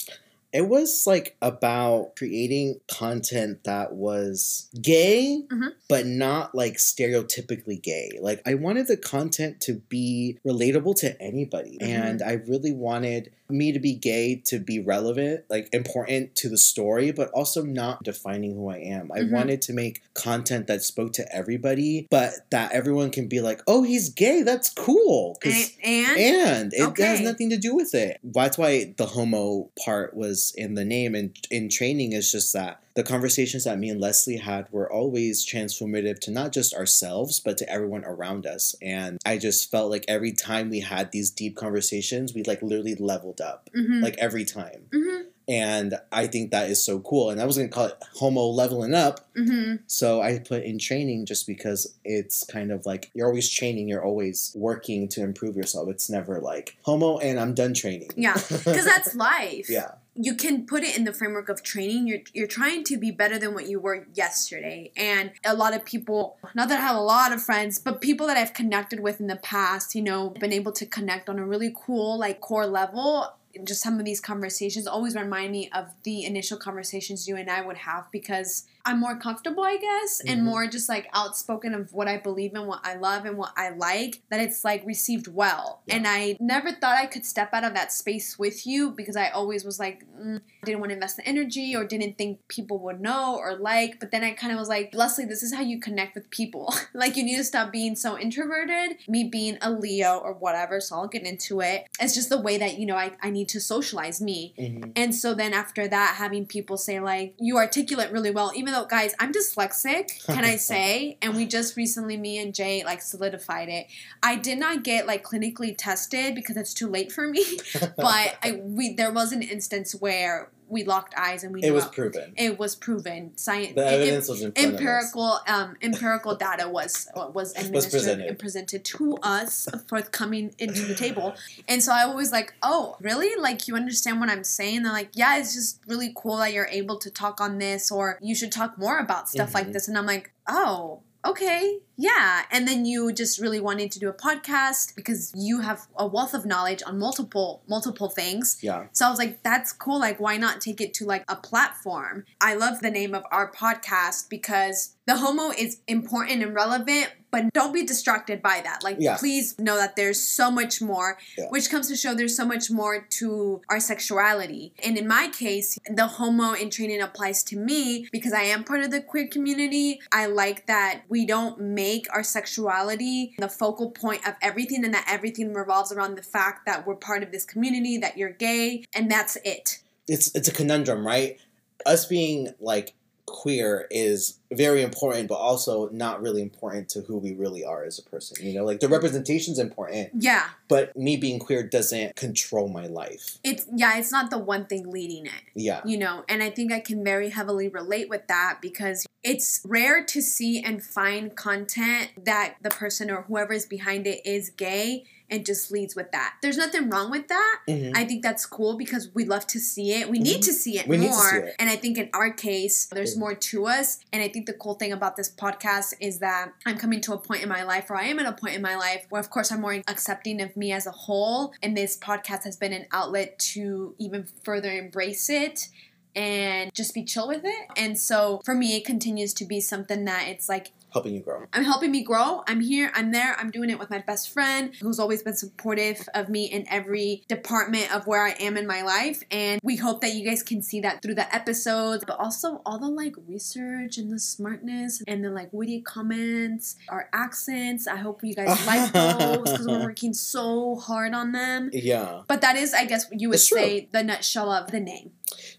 It 0.56 0.68
was 0.68 1.06
like 1.06 1.36
about 1.42 2.16
creating 2.16 2.80
content 2.88 3.64
that 3.64 3.92
was 3.92 4.70
gay, 4.80 5.42
Mhm. 5.52 5.72
but 5.86 6.06
not 6.06 6.54
like 6.54 6.76
stereotypically 6.78 7.82
gay. 7.82 8.18
Like 8.22 8.40
I 8.46 8.54
wanted 8.54 8.86
the 8.86 8.96
content 8.96 9.60
to 9.62 9.74
be 9.90 10.38
relatable 10.46 10.96
to 11.00 11.20
anybody. 11.20 11.76
Mhm. 11.78 11.86
And 11.88 12.22
I 12.22 12.32
really 12.32 12.72
wanted 12.72 13.32
me 13.48 13.72
to 13.72 13.78
be 13.78 13.94
gay 13.94 14.42
to 14.46 14.58
be 14.58 14.78
relevant, 14.80 15.44
like 15.48 15.68
important 15.72 16.34
to 16.36 16.48
the 16.48 16.58
story, 16.58 17.12
but 17.12 17.30
also 17.30 17.62
not 17.62 18.02
defining 18.02 18.54
who 18.54 18.68
I 18.68 18.78
am. 18.78 19.10
I 19.12 19.20
Mhm. 19.20 19.30
wanted 19.32 19.62
to 19.62 19.72
make 19.72 20.02
content 20.14 20.66
that 20.66 20.82
spoke 20.82 21.12
to 21.14 21.34
everybody, 21.34 22.06
but 22.10 22.34
that 22.50 22.72
everyone 22.72 23.10
can 23.10 23.28
be 23.28 23.40
like, 23.40 23.60
"Oh, 23.66 23.82
he's 23.82 24.08
gay. 24.08 24.42
That's 24.42 24.68
cool. 24.70 25.38
And, 25.42 26.16
and 26.16 26.72
and 26.72 26.72
it 26.72 27.02
has 27.02 27.20
nothing 27.20 27.50
to 27.50 27.56
do 27.56 27.74
with 27.74 27.94
it. 27.94 28.18
That's 28.24 28.58
why 28.58 28.94
the 28.96 29.06
homo 29.06 29.70
part 29.84 30.16
was 30.16 30.52
in 30.56 30.74
the 30.74 30.84
name 30.84 31.14
and 31.14 31.36
in 31.50 31.68
training 31.68 32.12
is 32.12 32.30
just 32.32 32.52
that 32.52 32.80
the 32.96 33.02
conversations 33.04 33.64
that 33.64 33.78
me 33.78 33.88
and 33.90 34.00
Lesly 34.02 34.40
had 34.40 34.66
were 34.72 34.90
always 34.90 35.46
transformative 35.46 36.18
to 36.20 36.30
not 36.30 36.52
just 36.52 36.74
ourselves 36.74 37.38
but 37.40 37.56
to 37.58 37.68
everyone 37.70 38.04
around 38.04 38.46
us. 38.46 38.74
And 38.82 39.18
I 39.24 39.38
just 39.38 39.70
felt 39.70 39.90
like 39.90 40.04
every 40.08 40.32
time 40.32 40.70
we 40.70 40.80
had 40.80 41.12
these 41.12 41.30
deep 41.30 41.56
conversations, 41.56 42.34
we 42.34 42.42
like 42.42 42.62
literally 42.62 42.94
leveled 42.96 43.40
up. 43.40 43.68
Mhm. 43.76 44.02
Like 44.02 44.16
every 44.18 44.44
time. 44.44 44.86
Mhm. 44.92 45.26
And 45.48 45.94
I 46.10 46.26
think 46.26 46.50
that 46.50 46.70
is 46.70 46.82
so 46.84 46.98
cool. 47.00 47.30
And 47.30 47.40
I 47.40 47.44
was 47.44 47.56
gonna 47.56 47.68
call 47.68 47.86
it 47.86 47.94
homo 48.14 48.46
leveling 48.46 48.94
up. 48.94 49.28
Mhm. 49.36 49.80
So 49.86 50.20
I 50.20 50.38
put 50.40 50.64
in 50.64 50.78
training 50.78 51.26
just 51.26 51.46
because 51.46 51.94
it's 52.04 52.44
kind 52.44 52.72
of 52.72 52.84
like 52.86 53.10
you're 53.14 53.28
always 53.28 53.48
training, 53.48 53.88
you're 53.88 54.04
always 54.04 54.50
working 54.56 55.06
to 55.10 55.22
improve 55.22 55.54
yourself. 55.54 55.88
It's 55.90 56.10
never 56.10 56.40
like 56.40 56.76
homo 56.82 57.18
and 57.18 57.38
I'm 57.38 57.54
done 57.54 57.74
training. 57.74 58.10
Yeah, 58.16 58.34
because 58.34 58.84
that's 58.92 59.14
life. 59.14 59.68
yeah. 59.70 59.92
You 60.18 60.34
can 60.34 60.66
put 60.66 60.82
it 60.82 60.96
in 60.96 61.04
the 61.04 61.12
framework 61.12 61.48
of 61.48 61.62
training. 61.62 62.06
You're 62.06 62.20
you're 62.32 62.46
trying 62.46 62.84
to 62.84 62.96
be 62.96 63.10
better 63.10 63.38
than 63.38 63.54
what 63.54 63.68
you 63.68 63.78
were 63.78 64.06
yesterday. 64.14 64.90
And 64.96 65.32
a 65.44 65.54
lot 65.54 65.74
of 65.74 65.84
people, 65.84 66.38
not 66.54 66.68
that 66.68 66.78
I 66.78 66.82
have 66.82 66.96
a 66.96 67.00
lot 67.00 67.32
of 67.32 67.42
friends, 67.42 67.78
but 67.78 68.00
people 68.00 68.26
that 68.28 68.36
I've 68.36 68.54
connected 68.54 69.00
with 69.00 69.20
in 69.20 69.26
the 69.26 69.36
past, 69.36 69.94
you 69.94 70.02
know, 70.02 70.30
been 70.30 70.52
able 70.52 70.72
to 70.72 70.86
connect 70.86 71.28
on 71.28 71.38
a 71.38 71.44
really 71.44 71.74
cool 71.76 72.18
like 72.18 72.40
core 72.40 72.66
level. 72.66 73.34
Just 73.64 73.82
some 73.82 73.98
of 73.98 74.04
these 74.04 74.20
conversations 74.20 74.86
always 74.86 75.14
remind 75.14 75.52
me 75.52 75.70
of 75.74 75.86
the 76.02 76.24
initial 76.24 76.58
conversations 76.58 77.26
you 77.26 77.36
and 77.36 77.50
I 77.50 77.62
would 77.62 77.78
have 77.78 78.10
because 78.10 78.66
I'm 78.86 79.00
more 79.00 79.16
comfortable, 79.16 79.64
I 79.64 79.76
guess, 79.76 80.20
and 80.20 80.40
Mhm. 80.42 80.44
more 80.44 80.66
just 80.68 80.88
like 80.88 81.08
outspoken 81.12 81.74
of 81.74 81.92
what 81.92 82.06
I 82.08 82.16
believe 82.18 82.54
in, 82.54 82.66
what 82.66 82.80
I 82.84 82.94
love, 82.94 83.24
and 83.26 83.36
what 83.36 83.52
I 83.56 83.70
like, 83.70 84.22
that 84.30 84.40
it's 84.40 84.64
like 84.64 84.86
received 84.86 85.26
well. 85.26 85.82
Yeah. 85.86 85.96
And 85.96 86.06
I 86.06 86.36
never 86.40 86.70
thought 86.70 86.96
I 86.96 87.06
could 87.06 87.26
step 87.26 87.50
out 87.52 87.64
of 87.64 87.74
that 87.74 87.92
space 87.92 88.38
with 88.38 88.66
you 88.66 88.90
because 88.92 89.16
I 89.16 89.28
always 89.30 89.64
was 89.64 89.78
like, 89.80 90.04
mm, 90.18 90.40
didn't 90.64 90.80
want 90.80 90.90
to 90.90 90.94
invest 90.94 91.16
the 91.16 91.26
energy 91.28 91.74
or 91.76 91.84
didn't 91.84 92.16
think 92.16 92.46
people 92.48 92.78
would 92.78 93.00
know 93.00 93.36
or 93.36 93.56
like. 93.56 93.98
But 94.00 94.12
then 94.12 94.22
I 94.22 94.32
kind 94.32 94.52
of 94.52 94.58
was 94.58 94.68
like, 94.68 94.92
Lesly, 94.92 95.28
this 95.28 95.42
is 95.42 95.52
how 95.52 95.62
you 95.62 95.80
connect 95.80 96.14
with 96.14 96.30
people. 96.30 96.72
like, 96.94 97.16
you 97.16 97.24
need 97.24 97.36
to 97.36 97.44
stop 97.44 97.72
being 97.72 97.96
so 97.96 98.16
introverted, 98.18 98.98
me 99.08 99.24
being 99.24 99.58
a 99.60 99.70
Leo 99.70 100.16
or 100.18 100.32
whatever. 100.32 100.80
So 100.80 100.94
I'll 100.96 101.08
get 101.08 101.24
into 101.24 101.60
it. 101.60 101.86
It's 102.00 102.14
just 102.14 102.28
the 102.28 102.40
way 102.40 102.56
that, 102.58 102.78
you 102.78 102.86
know, 102.86 102.96
I, 102.96 103.12
I 103.20 103.30
need 103.30 103.48
to 103.50 103.60
socialize 103.60 104.20
me. 104.20 104.54
Mhm. 104.58 104.92
And 104.94 105.14
so 105.14 105.34
then 105.34 105.52
after 105.52 105.88
that, 105.88 106.14
having 106.18 106.46
people 106.46 106.76
say, 106.76 107.00
like, 107.00 107.34
you 107.38 107.56
articulate 107.56 108.12
really 108.12 108.30
well, 108.30 108.52
even 108.54 108.72
though, 108.72 108.75
guys, 108.84 109.14
I'm 109.18 109.32
dyslexic, 109.32 110.26
can 110.26 110.44
I 110.44 110.56
say? 110.56 111.18
And 111.22 111.36
we 111.36 111.46
just 111.46 111.76
recently, 111.76 112.16
me 112.16 112.38
and 112.38 112.54
Jay, 112.54 112.84
like, 112.84 113.00
solidified 113.00 113.68
it. 113.68 113.86
I 114.22 114.36
did 114.36 114.58
not 114.58 114.84
get, 114.84 115.06
like, 115.06 115.24
clinically 115.24 115.74
tested 115.76 116.34
because 116.34 116.56
it's 116.56 116.74
too 116.74 116.88
late 116.88 117.10
for 117.10 117.26
me. 117.26 117.44
but 117.96 118.36
I, 118.42 118.60
we, 118.62 118.94
there 118.94 119.12
was 119.12 119.32
an 119.32 119.42
instance 119.42 119.94
where 119.94 120.50
we 120.68 120.84
locked 120.84 121.14
eyes 121.16 121.44
and 121.44 121.52
we 121.54 121.62
it 121.62 121.70
was 121.72 121.84
it, 121.86 121.92
proven. 121.92 122.32
it 122.36 122.58
was 122.58 122.74
proven. 122.74 123.36
Science, 123.36 123.74
The 123.74 123.86
evidence 123.86 124.28
was 124.28 124.42
in 124.42 124.52
front 124.52 124.72
empirical 124.74 125.38
um 125.46 125.76
empirical 125.80 126.34
data 126.34 126.68
was 126.68 127.08
was 127.32 127.54
administered 127.56 127.92
presented. 127.92 128.26
and 128.26 128.38
presented 128.38 128.84
to 128.84 129.16
us 129.22 129.68
forthcoming 129.88 130.54
into 130.58 130.82
the 130.82 130.94
table 130.94 131.34
and 131.68 131.82
so 131.82 131.92
i 131.92 132.04
was 132.06 132.32
like 132.32 132.54
oh 132.62 132.96
really 133.00 133.34
like 133.40 133.68
you 133.68 133.76
understand 133.76 134.18
what 134.20 134.28
i'm 134.28 134.42
saying 134.44 134.82
they're 134.82 134.92
like 134.92 135.10
yeah 135.14 135.38
it's 135.38 135.54
just 135.54 135.80
really 135.86 136.12
cool 136.16 136.36
that 136.38 136.52
you're 136.52 136.66
able 136.66 136.98
to 136.98 137.10
talk 137.10 137.40
on 137.40 137.58
this 137.58 137.90
or 137.92 138.18
you 138.20 138.34
should 138.34 138.50
talk 138.52 138.76
more 138.78 138.98
about 138.98 139.28
stuff 139.28 139.54
like 139.54 139.68
Mhm. 139.68 139.72
this 139.72 139.88
and 139.88 139.96
i'm 139.96 140.06
like 140.06 140.32
oh 140.48 141.00
okay 141.24 141.78
yeah 141.96 142.42
and 142.50 142.66
then 142.68 142.84
you 142.84 143.12
just 143.12 143.40
really 143.40 143.60
wanted 143.60 143.90
to 143.92 143.98
do 143.98 144.08
a 144.08 144.12
podcast 144.12 144.94
because 144.94 145.32
you 145.34 145.60
have 145.60 145.86
a 145.96 146.06
wealth 146.06 146.34
of 146.34 146.44
knowledge 146.46 146.82
on 146.86 146.98
multiple 146.98 147.62
multiple 147.68 148.08
things 148.08 148.58
Yeah. 148.62 148.86
so 148.92 149.06
I 149.06 149.10
was 149.10 149.18
like, 149.18 149.42
that's 149.42 149.72
cool. 149.72 149.98
Like, 150.00 150.18
why 150.20 150.36
not 150.36 150.60
take 150.60 150.80
it 150.80 150.92
to 150.94 151.04
like 151.04 151.24
a 151.28 151.36
platform? 151.36 152.24
I 152.40 152.54
love 152.54 152.80
the 152.80 152.90
name 152.90 153.14
of 153.14 153.24
our 153.30 153.50
podcast 153.50 154.28
because 154.28 154.92
the 155.06 155.16
homo 155.16 155.50
is 155.56 155.78
important 155.86 156.42
and 156.42 156.52
relevant, 156.52 157.12
but 157.30 157.44
don't 157.52 157.72
be 157.72 157.84
distracted 157.84 158.42
by 158.42 158.60
that. 158.64 158.82
Like, 158.82 158.96
Yeah. 158.98 159.16
please 159.18 159.54
know 159.58 159.76
that 159.76 159.94
there's 159.94 160.20
so 160.20 160.50
much 160.50 160.82
more, 160.82 161.16
Yeah. 161.38 161.44
which 161.50 161.70
comes 161.70 161.86
to 161.88 161.96
show 161.96 162.12
there's 162.12 162.36
so 162.36 162.44
much 162.44 162.70
more 162.72 163.06
to 163.20 163.60
our 163.70 163.78
sexuality. 163.78 164.72
And 164.82 164.98
in 164.98 165.06
my 165.06 165.28
case, 165.28 165.78
the 165.88 166.08
homo 166.08 166.54
in 166.54 166.70
training 166.70 167.00
applies 167.00 167.44
to 167.44 167.56
me 167.56 168.08
because 168.10 168.32
I 168.32 168.42
am 168.54 168.64
part 168.64 168.80
of 168.82 168.90
the 168.90 169.00
queer 169.00 169.28
community. 169.28 170.00
I 170.10 170.26
like 170.26 170.66
that 170.66 171.02
we 171.08 171.24
don't 171.24 171.60
make 171.60 171.85
our 172.12 172.22
sexuality 172.22 173.34
the 173.38 173.48
focal 173.48 173.90
point 173.90 174.26
of 174.26 174.34
everything 174.42 174.84
and 174.84 174.94
that 174.94 175.06
everything 175.08 175.52
revolves 175.52 175.92
around 175.92 176.16
the 176.16 176.22
fact 176.22 176.66
that 176.66 176.86
we're 176.86 176.96
part 176.96 177.22
of 177.22 177.32
this 177.32 177.44
community, 177.44 177.98
that 177.98 178.16
you're 178.16 178.30
gay, 178.30 178.84
and 178.94 179.10
that's 179.10 179.36
it. 179.44 179.80
It's 180.08 180.34
it's 180.34 180.48
a 180.48 180.52
conundrum, 180.52 181.06
right? 181.06 181.38
Us 181.84 182.06
being 182.06 182.54
like 182.60 182.94
queer 183.26 183.86
is 183.90 184.38
very 184.52 184.82
important, 184.82 185.28
but 185.28 185.34
also 185.34 185.88
not 185.90 186.22
really 186.22 186.40
important 186.40 186.88
to 186.90 187.00
who 187.02 187.18
we 187.18 187.34
really 187.34 187.64
are 187.64 187.84
as 187.84 187.98
a 187.98 188.02
person. 188.02 188.46
You 188.46 188.54
know, 188.54 188.64
like 188.64 188.80
the 188.80 188.88
representation's 188.88 189.58
important, 189.58 190.10
Yeah. 190.18 190.44
but 190.68 190.96
me 190.96 191.16
being 191.16 191.38
queer 191.38 191.62
doesn't 191.64 192.14
control 192.16 192.68
my 192.68 192.86
life. 192.86 193.38
It's 193.42 193.66
yeah, 193.74 193.98
it's 193.98 194.12
not 194.12 194.30
the 194.30 194.38
one 194.38 194.66
thing 194.66 194.90
leading 194.90 195.26
it. 195.26 195.32
Yeah. 195.54 195.80
you 195.84 195.98
know 195.98 196.24
and 196.28 196.42
i 196.42 196.50
think 196.50 196.72
i 196.72 196.80
can 196.80 197.02
very 197.02 197.30
heavily 197.30 197.68
relate 197.68 198.08
with 198.08 198.26
that 198.28 198.58
because 198.60 199.06
it's 199.22 199.60
rare 199.64 200.04
to 200.04 200.20
see 200.22 200.62
and 200.62 200.82
find 200.82 201.34
content 201.36 202.10
that 202.24 202.56
the 202.62 202.70
person 202.70 203.10
or 203.10 203.22
whoever 203.22 203.52
is 203.52 203.66
behind 203.66 204.06
it 204.06 204.24
is 204.24 204.50
gay 204.50 205.04
and 205.30 205.44
just 205.44 205.70
leads 205.70 205.96
with 205.96 206.10
that 206.12 206.34
there's 206.42 206.56
nothing 206.56 206.88
wrong 206.90 207.10
with 207.10 207.28
that 207.28 207.60
Mhm. 207.68 207.92
I 207.96 208.04
think 208.04 208.22
that's 208.22 208.46
cool 208.46 208.76
because 208.76 209.08
we 209.14 209.24
love 209.24 209.46
to 209.48 209.58
see 209.58 209.92
it. 209.92 210.08
We 210.08 210.18
need 210.18 210.40
Mhm. 210.40 210.44
to 210.46 210.52
see 210.52 210.78
it 210.78 210.86
We 210.86 210.98
more. 210.98 211.06
need 211.08 211.12
to 211.14 211.20
see 211.30 211.36
it. 211.48 211.54
And 211.58 211.68
I 211.68 211.76
think 211.76 211.98
in 211.98 212.08
our 212.14 212.30
case, 212.32 212.86
there's 212.86 213.16
more 213.16 213.34
to 213.34 213.66
us. 213.66 213.98
And 214.12 214.22
I 214.22 214.28
think 214.28 214.46
the 214.46 214.52
cool 214.52 214.74
thing 214.74 214.92
about 214.92 215.16
this 215.16 215.28
podcast 215.28 215.94
is 216.00 216.18
that 216.20 216.52
I'm 216.64 216.78
coming 216.78 217.00
to 217.02 217.12
a 217.12 217.18
point 217.18 217.42
in 217.42 217.48
my 217.48 217.62
life, 217.64 217.90
or 217.90 217.96
I 217.96 218.04
am 218.04 218.18
at 218.20 218.26
a 218.26 218.32
point 218.32 218.54
in 218.54 218.62
my 218.62 218.76
life 218.76 219.06
where, 219.08 219.20
of 219.20 219.30
course, 219.30 219.50
I'm 219.50 219.60
more 219.60 219.74
accepting 219.88 220.40
of 220.40 220.56
me 220.56 220.70
as 220.72 220.86
a 220.86 220.90
whole. 220.92 221.52
And 221.62 221.76
this 221.76 221.96
podcast 221.96 222.44
has 222.44 222.56
been 222.56 222.72
an 222.72 222.86
outlet 222.92 223.38
to 223.54 223.94
even 223.98 224.26
further 224.44 224.70
embrace 224.70 225.28
it 225.28 225.68
and 226.14 226.72
just 226.72 226.94
be 226.94 227.04
chill 227.04 227.28
with 227.28 227.42
it. 227.44 227.66
And 227.76 227.98
so 227.98 228.40
for 228.44 228.54
me, 228.54 228.76
it 228.76 228.84
continues 228.84 229.34
to 229.34 229.44
be 229.44 229.60
something 229.60 230.04
that 230.06 230.28
it's 230.28 230.48
like 230.48 230.68
Helping 230.96 231.14
you 231.14 231.20
grow. 231.20 231.44
I'm 231.52 231.62
helping 231.62 231.90
me 231.90 232.02
grow. 232.02 232.42
I'm 232.48 232.60
here. 232.60 232.90
I'm 232.94 233.12
there. 233.12 233.36
I'm 233.38 233.50
doing 233.50 233.68
it 233.68 233.78
with 233.78 233.90
my 233.90 233.98
best 233.98 234.32
friend 234.32 234.74
who's 234.80 234.98
always 234.98 235.22
been 235.22 235.36
supportive 235.36 236.08
of 236.14 236.30
me 236.30 236.46
in 236.46 236.64
every 236.70 237.22
department 237.28 237.94
of 237.94 238.06
where 238.06 238.24
I 238.24 238.30
am 238.40 238.56
in 238.56 238.66
my 238.66 238.80
life. 238.80 239.22
And 239.30 239.60
we 239.62 239.76
hope 239.76 240.00
that 240.00 240.14
you 240.14 240.24
guys 240.26 240.42
can 240.42 240.62
see 240.62 240.80
that 240.80 241.02
through 241.02 241.16
the 241.16 241.34
episodes, 241.34 242.02
but 242.06 242.18
also 242.18 242.62
all 242.64 242.78
the 242.78 242.88
like 242.88 243.14
research 243.28 243.98
and 243.98 244.10
the 244.10 244.18
smartness 244.18 245.02
and 245.06 245.22
the 245.22 245.28
like 245.28 245.50
witty 245.52 245.82
comments, 245.82 246.76
our 246.88 247.10
accents. 247.12 247.86
I 247.86 247.96
hope 247.96 248.24
you 248.24 248.34
guys 248.34 248.66
like 248.66 248.90
those 248.94 249.50
because 249.52 249.66
we're 249.66 249.82
working 249.84 250.14
so 250.14 250.76
hard 250.76 251.12
on 251.12 251.32
them. 251.32 251.68
Yeah. 251.74 252.22
But 252.26 252.40
that 252.40 252.56
is, 252.56 252.72
I 252.72 252.86
guess, 252.86 253.04
you 253.12 253.28
would 253.28 253.34
It's 253.34 253.48
true. 253.48 253.58
say 253.58 253.88
the 253.92 254.02
nutshell 254.02 254.50
of 254.50 254.70
the 254.70 254.80
name. 254.80 255.10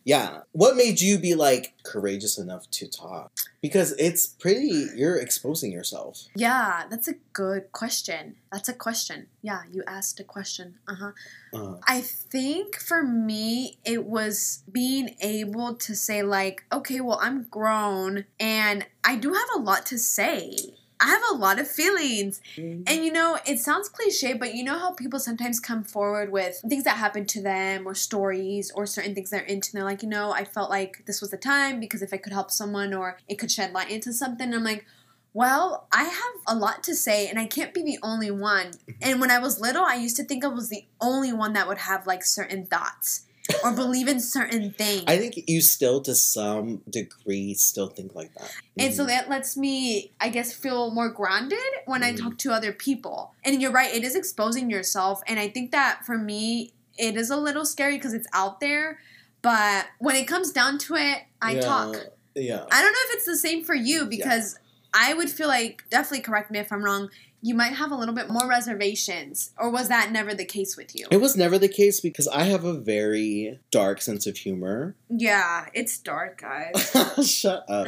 Yeah. 0.04 0.40
What 0.54 0.76
made 0.76 1.00
you 1.00 1.20
be 1.20 1.36
like 1.36 1.74
courageous 1.84 2.40
enough 2.40 2.68
to 2.72 2.88
talk? 2.88 3.32
Because 3.68 3.92
it's 4.00 4.28
pretty, 4.28 4.88
you're 4.96 5.18
exposing 5.18 5.72
yourself. 5.74 6.28
Yeah, 6.36 6.84
that's 6.90 7.10
a 7.10 7.16
good 7.34 7.72
question. 7.74 8.36
That's 8.50 8.70
a 8.70 8.74
question. 8.74 9.28
Yeah, 9.42 9.64
you 9.70 9.84
asked 9.86 10.22
a 10.22 10.24
question. 10.24 10.76
Uh 10.88 10.96
huh. 10.96 11.12
Uh, 11.54 11.76
I 11.86 12.00
think 12.02 12.80
for 12.80 13.04
me, 13.04 13.78
it 13.84 14.06
was 14.06 14.64
being 14.72 15.18
able 15.20 15.76
to 15.76 15.96
say, 15.96 16.24
like, 16.24 16.64
okay, 16.72 17.02
well, 17.02 17.20
I'm 17.22 17.44
grown 17.44 18.24
and 18.40 18.86
I 19.04 19.18
do 19.18 19.34
have 19.34 19.50
a 19.58 19.60
lot 19.60 19.86
to 19.88 19.98
say. 19.98 20.56
I 21.00 21.08
have 21.08 21.22
a 21.32 21.36
lot 21.36 21.60
of 21.60 21.68
feelings. 21.68 22.42
Mm-hmm. 22.56 22.84
And 22.88 23.06
you 23.06 23.12
know, 23.12 23.38
it 23.46 23.60
sounds 23.60 23.90
cliche, 23.90 24.34
but 24.34 24.56
you 24.56 24.64
know 24.64 24.80
how 24.80 24.94
people 24.94 25.20
sometimes 25.20 25.60
come 25.60 25.84
forward 25.84 26.32
with 26.32 26.60
things 26.68 26.84
that 26.86 26.98
happened 26.98 27.30
to 27.30 27.42
them 27.42 27.88
or 27.88 27.94
stories 27.94 28.72
or 28.72 28.86
certain 28.86 29.14
things 29.14 29.30
they're 29.30 29.42
into. 29.42 29.70
And 29.72 29.78
they're 29.78 29.90
like, 29.90 30.04
you 30.04 30.10
know, 30.10 30.32
I 30.32 30.44
felt 30.44 30.70
like 30.70 31.06
this 31.06 31.22
was 31.22 31.32
the 31.32 31.38
time 31.38 31.80
because 31.80 32.02
if 32.02 32.14
I 32.14 32.18
could 32.18 32.34
help 32.34 32.52
someone 32.52 32.94
or 32.94 33.18
it 33.28 33.36
could 33.36 33.52
shed 33.52 33.74
light 33.74 33.92
into 33.92 34.12
something, 34.12 34.54
I'm 34.54 34.64
like, 34.64 34.86
well, 35.34 35.88
I 35.92 36.06
have 36.06 36.34
a 36.48 36.56
lot 36.56 36.84
to 36.86 36.96
say 36.96 37.28
and 37.28 37.38
I 37.38 37.46
can't 37.46 37.74
be 37.74 37.84
the 37.84 38.00
only 38.02 38.32
one. 38.32 38.68
Mm-hmm. 38.68 38.92
And 39.02 39.22
when 39.22 39.30
I 39.30 39.38
was 39.38 39.60
little, 39.60 39.86
I 39.86 39.96
used 39.96 40.16
to 40.18 40.24
think 40.24 40.44
I 40.44 40.48
was 40.48 40.70
the 40.70 40.86
only 41.00 41.32
one 41.32 41.54
that 41.54 41.68
would 41.68 41.78
have 41.80 42.08
like 42.08 42.26
certain 42.26 42.66
thoughts. 42.66 43.27
Or 43.64 43.72
believe 43.72 44.08
in 44.08 44.20
certain 44.20 44.72
things. 44.72 45.04
I 45.08 45.18
think 45.18 45.36
you 45.48 45.62
still, 45.62 46.02
to 46.02 46.16
some 46.16 46.82
degree, 46.90 47.54
still 47.54 47.88
think 47.88 48.16
like 48.16 48.34
that. 48.36 48.52
And 48.78 48.94
so 48.94 49.04
Mhm. 49.04 49.08
that 49.08 49.30
lets 49.30 49.58
me, 49.58 50.12
I 50.20 50.30
guess, 50.30 50.54
feel 50.54 50.92
more 50.92 51.10
grounded 51.10 51.60
when 51.86 52.04
I 52.04 52.14
Mhm. 52.14 52.22
talk 52.22 52.38
to 52.40 52.52
other 52.52 52.74
people. 52.74 53.34
And 53.44 53.62
you're 53.62 53.72
right, 53.72 53.94
it 53.94 54.04
is 54.04 54.16
exposing 54.16 54.70
yourself. 54.70 55.22
And 55.28 55.40
I 55.40 55.50
think 55.50 55.72
that 55.72 56.06
for 56.06 56.18
me, 56.18 56.74
it 56.98 57.16
is 57.16 57.30
a 57.30 57.38
little 57.38 57.66
scary 57.66 57.98
because 57.98 58.14
it's 58.14 58.28
out 58.34 58.60
there. 58.60 59.00
But 59.42 59.88
when 60.00 60.16
it 60.16 60.28
comes 60.28 60.52
down 60.52 60.78
to 60.80 60.96
it, 60.96 61.20
I 61.42 61.54
Yeah, 61.56 61.62
talk. 61.62 61.96
Yeah. 62.36 62.66
I 62.72 62.82
don't 62.82 62.92
know 62.92 63.00
if 63.10 63.16
it's 63.16 63.26
the 63.26 63.38
same 63.38 63.64
for 63.64 63.76
you 63.76 64.06
because 64.06 64.60
I 64.94 65.14
would 65.14 65.30
feel 65.30 65.48
like, 65.48 65.84
definitely 65.90 66.22
correct 66.22 66.50
me 66.50 66.60
if 66.60 66.72
I'm 66.72 66.84
wrong, 66.84 67.10
you 67.42 67.54
might 67.54 67.74
have 67.74 67.92
a 67.92 67.96
little 67.96 68.16
bit 68.16 68.30
more 68.30 68.48
reservations. 68.48 69.52
Or 69.58 69.70
was 69.70 69.90
that 69.90 70.12
never 70.12 70.34
the 70.34 70.46
case 70.46 70.76
with 70.76 70.96
you? 70.96 71.06
It 71.12 71.18
was 71.22 71.36
never 71.38 71.58
the 71.60 71.68
case 71.68 72.00
because 72.00 72.28
I 72.28 72.44
have 72.44 72.64
a 72.64 72.74
very 72.74 73.60
dark 73.72 74.02
sense 74.02 74.26
of 74.26 74.38
humor. 74.38 74.96
Yeah, 75.10 75.68
it's 75.74 75.98
dark, 76.00 76.42
guys. 76.42 76.92
Shut 77.30 77.64
up. 77.70 77.88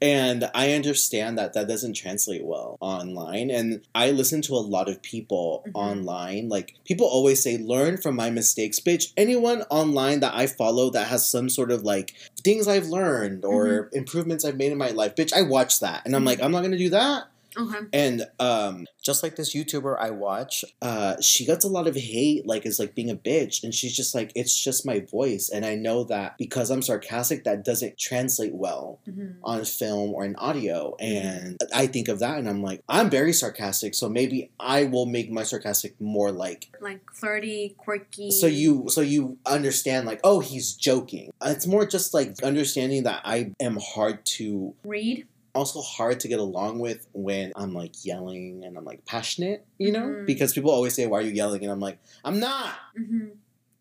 And 0.00 0.50
I 0.54 0.72
understand 0.72 1.38
that 1.38 1.52
that 1.54 1.68
doesn't 1.68 1.94
translate 1.94 2.44
well 2.44 2.76
online. 2.80 3.50
And 3.50 3.82
I 3.94 4.10
listen 4.10 4.42
to 4.42 4.54
a 4.54 4.56
lot 4.56 4.88
of 4.88 5.02
people 5.02 5.64
Mhm. 5.68 5.72
online. 5.74 6.48
Like, 6.48 6.74
people 6.84 7.06
always 7.06 7.42
say, 7.42 7.58
learn 7.58 7.96
from 7.98 8.16
my 8.16 8.30
mistakes. 8.30 8.80
Bitch, 8.80 9.12
anyone 9.16 9.62
online 9.70 10.20
that 10.20 10.34
I 10.34 10.46
follow 10.46 10.90
that 10.90 11.08
has 11.08 11.26
some 11.26 11.48
sort 11.48 11.70
of 11.70 11.82
like 11.84 12.14
things 12.42 12.66
I've 12.66 12.86
learned 12.88 13.44
or 13.44 13.90
improvements 13.92 14.44
I've 14.44 14.56
made 14.56 14.72
in 14.72 14.78
my 14.78 14.90
life, 14.90 15.14
bitch, 15.14 15.32
I 15.32 15.42
watch 15.42 15.80
that. 15.80 16.02
And 16.04 16.16
I'm 16.16 16.24
like, 16.24 16.42
I'm 16.42 16.50
not 16.52 16.60
going 16.60 16.72
to 16.72 16.78
do 16.78 16.90
that. 16.90 17.24
Okay. 17.56 17.86
And 17.92 18.26
um, 18.38 18.86
just 19.02 19.22
like 19.22 19.36
this 19.36 19.54
YouTuber 19.54 19.96
I 19.98 20.10
watch, 20.10 20.64
uh, 20.80 21.20
she 21.20 21.44
gets 21.44 21.64
a 21.64 21.68
lot 21.68 21.86
of 21.86 21.96
hate, 21.96 22.46
like 22.46 22.66
is 22.66 22.78
like 22.78 22.94
being 22.94 23.10
a 23.10 23.16
bitch, 23.16 23.62
and 23.64 23.74
she's 23.74 23.94
just 23.96 24.14
like, 24.14 24.32
it's 24.34 24.56
just 24.58 24.86
my 24.86 25.00
voice, 25.00 25.48
and 25.48 25.64
I 25.64 25.74
know 25.74 26.04
that 26.04 26.36
because 26.38 26.70
I'm 26.70 26.82
sarcastic, 26.82 27.44
that 27.44 27.64
doesn't 27.64 27.98
translate 27.98 28.54
well 28.54 29.00
Mhm. 29.08 29.36
on 29.42 29.64
film 29.64 30.10
or 30.14 30.24
in 30.24 30.36
audio, 30.36 30.96
and 31.00 31.56
I 31.74 31.86
think 31.86 32.08
of 32.08 32.18
that, 32.20 32.38
and 32.38 32.48
I'm 32.48 32.62
like, 32.62 32.82
I'm 32.88 33.10
very 33.10 33.32
sarcastic, 33.32 33.94
so 33.94 34.08
maybe 34.08 34.50
I 34.60 34.84
will 34.84 35.06
make 35.06 35.30
my 35.30 35.42
sarcastic 35.42 36.00
more 36.00 36.30
like. 36.32 36.68
Like 36.80 37.00
flirty, 37.12 37.74
quirky. 37.78 38.30
So 38.30 38.46
you, 38.46 38.86
so 38.88 39.00
you 39.00 39.38
understand, 39.46 40.06
like, 40.06 40.20
oh, 40.24 40.40
he's 40.40 40.72
joking. 40.74 41.30
It's 41.44 41.66
more 41.66 41.86
just 41.86 42.14
like 42.14 42.42
understanding 42.42 43.02
that 43.04 43.22
I 43.24 43.52
am 43.60 43.78
hard 43.80 44.24
to 44.36 44.74
read. 44.84 45.26
Also 45.54 45.82
hard 45.82 46.18
to 46.20 46.28
get 46.28 46.40
along 46.40 46.78
with 46.78 47.06
when 47.12 47.52
I'm 47.56 47.74
like 47.74 48.04
yelling 48.06 48.62
and 48.64 48.78
I'm 48.78 48.84
like 48.86 49.04
passionate, 49.04 49.66
you 49.78 49.92
know? 49.92 50.06
Mhm. 50.08 50.26
Because 50.26 50.52
people 50.54 50.70
always 50.70 50.94
say, 50.94 51.06
Why 51.06 51.18
are 51.18 51.22
you 51.22 51.32
yelling? 51.32 51.62
And 51.62 51.70
I'm 51.70 51.80
like, 51.80 51.98
I'm 52.24 52.40
not. 52.40 52.74
hmm 52.96 53.28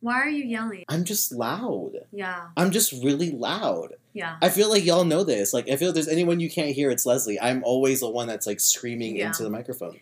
Why 0.02 0.16
are 0.16 0.28
you 0.30 0.44
yelling? 0.44 0.84
I'm 0.90 1.06
just 1.06 1.32
loud. 1.32 1.92
Yeah, 2.12 2.48
I'm 2.58 2.72
just 2.72 2.92
really 3.04 3.32
loud. 3.32 3.94
yeah. 4.14 4.36
I 4.42 4.50
feel 4.50 4.70
like 4.70 4.84
y'all 4.84 5.06
know 5.06 5.24
this. 5.24 5.54
Like, 5.54 5.70
I 5.70 5.78
feel 5.78 5.90
if 5.90 5.94
there's 5.94 6.08
anyone 6.10 6.40
you 6.42 6.50
can't 6.50 6.76
hear, 6.76 6.92
it's 6.92 7.06
Lesly. 7.06 7.38
I'm 7.42 7.64
always 7.64 8.02
the 8.02 8.10
one 8.10 8.28
that's 8.28 8.48
like 8.48 8.60
screaming 8.60 9.16
Yeah. 9.16 9.28
into 9.28 9.44
the 9.44 9.50
microphone. 9.50 9.98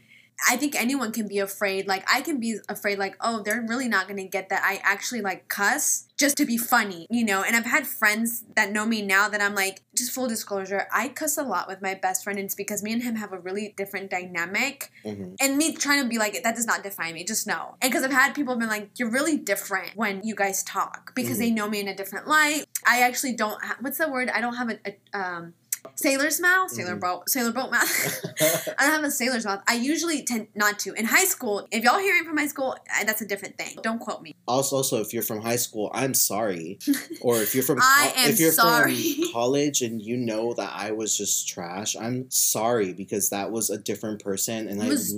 I 0.47 0.55
think 0.57 0.75
anyone 0.75 1.11
can 1.11 1.27
be 1.27 1.39
afraid. 1.39 1.87
Like 1.87 2.03
I 2.11 2.21
can 2.21 2.39
be 2.39 2.57
afraid. 2.69 2.97
Like 2.99 3.15
oh, 3.21 3.41
they're 3.43 3.65
really 3.67 3.87
not 3.87 4.07
gonna 4.07 4.25
get 4.27 4.49
that 4.49 4.61
I 4.63 4.79
actually 4.83 5.21
like 5.21 5.47
cuss 5.47 6.05
just 6.17 6.35
to 6.37 6.45
be 6.45 6.57
funny, 6.57 7.07
you 7.09 7.23
know. 7.25 7.43
And 7.43 7.55
I've 7.55 7.65
had 7.65 7.87
friends 7.87 8.43
that 8.55 8.71
know 8.71 8.85
me 8.85 9.01
now 9.01 9.29
that 9.29 9.41
I'm 9.41 9.55
like, 9.55 9.83
just 9.95 10.11
full 10.11 10.27
disclosure, 10.27 10.85
I 10.93 11.07
cuss 11.09 11.37
a 11.37 11.43
lot 11.43 11.67
with 11.67 11.81
my 11.81 11.93
best 11.93 12.23
friend, 12.23 12.37
and 12.37 12.45
it's 12.45 12.55
because 12.55 12.83
me 12.83 12.91
and 12.91 13.01
him 13.03 13.15
have 13.15 13.31
a 13.31 13.39
really 13.39 13.73
different 13.77 14.09
dynamic. 14.11 14.91
hmm 15.03 15.33
And 15.39 15.57
me 15.57 15.73
trying 15.73 16.03
to 16.03 16.09
be 16.09 16.17
like, 16.17 16.41
that 16.43 16.55
does 16.55 16.65
not 16.65 16.83
define 16.83 17.13
me. 17.13 17.23
Just 17.23 17.47
know. 17.47 17.75
And 17.81 17.89
because 17.91 18.03
I've 18.03 18.11
had 18.11 18.33
people 18.35 18.55
been 18.57 18.67
like, 18.67 18.89
you're 18.97 19.11
really 19.11 19.37
different 19.37 19.95
when 19.95 20.21
you 20.23 20.35
guys 20.35 20.63
talk 20.63 21.13
because 21.15 21.37
Mhm. 21.37 21.39
they 21.39 21.51
know 21.51 21.69
me 21.69 21.79
in 21.79 21.87
a 21.87 21.95
different 21.95 22.27
light. 22.27 22.65
I 22.85 23.01
actually 23.01 23.33
don't. 23.33 23.61
Ha- 23.63 23.77
what's 23.81 23.97
the 23.97 24.09
word? 24.09 24.29
I 24.29 24.41
don't 24.41 24.55
have 24.55 24.69
a, 24.71 24.77
a 24.85 25.19
um. 25.19 25.53
Sailor's 25.95 26.39
mouth, 26.39 26.71
sailor 26.71 26.95
Mhm. 26.95 27.01
boat, 27.01 27.29
sailor 27.29 27.51
boat 27.51 27.71
mouth. 27.71 28.25
I 28.77 28.83
don't 28.85 28.91
have 28.91 29.03
a 29.03 29.11
sailor's 29.11 29.45
mouth. 29.45 29.61
I 29.67 29.75
usually 29.75 30.23
tend 30.23 30.47
not 30.55 30.79
to. 30.79 30.93
In 30.93 31.05
high 31.05 31.25
school, 31.25 31.67
if 31.71 31.83
y'all 31.83 31.99
hearing 31.99 32.23
from 32.25 32.37
high 32.37 32.47
school, 32.47 32.75
that's 33.05 33.21
a 33.21 33.25
different 33.25 33.57
thing. 33.57 33.77
Don't 33.83 33.99
quote 33.99 34.21
me. 34.21 34.35
also, 34.47 34.77
also, 34.77 35.01
if 35.01 35.13
you're 35.13 35.23
from 35.23 35.41
high 35.41 35.55
school, 35.57 35.91
I'm 35.93 36.13
sorry. 36.13 36.79
Or 37.21 37.41
if 37.41 37.53
you're 37.53 37.63
from 37.63 37.79
I 37.81 38.11
co- 38.15 38.21
am 38.21 38.29
if 38.31 38.39
you're 38.39 38.51
sorry. 38.51 39.13
from 39.13 39.31
college 39.33 39.81
and 39.81 40.01
you 40.01 40.15
know 40.15 40.53
that 40.53 40.71
I 40.73 40.91
was 40.91 41.17
just 41.17 41.47
trash, 41.49 41.95
I'm 41.95 42.29
sorry 42.31 42.93
because 42.93 43.29
that 43.29 43.51
was 43.51 43.69
a 43.69 43.77
different 43.77 44.23
person 44.23 44.67
and 44.67 44.81
It 44.81 44.85
I 44.85 44.89
was 44.89 45.15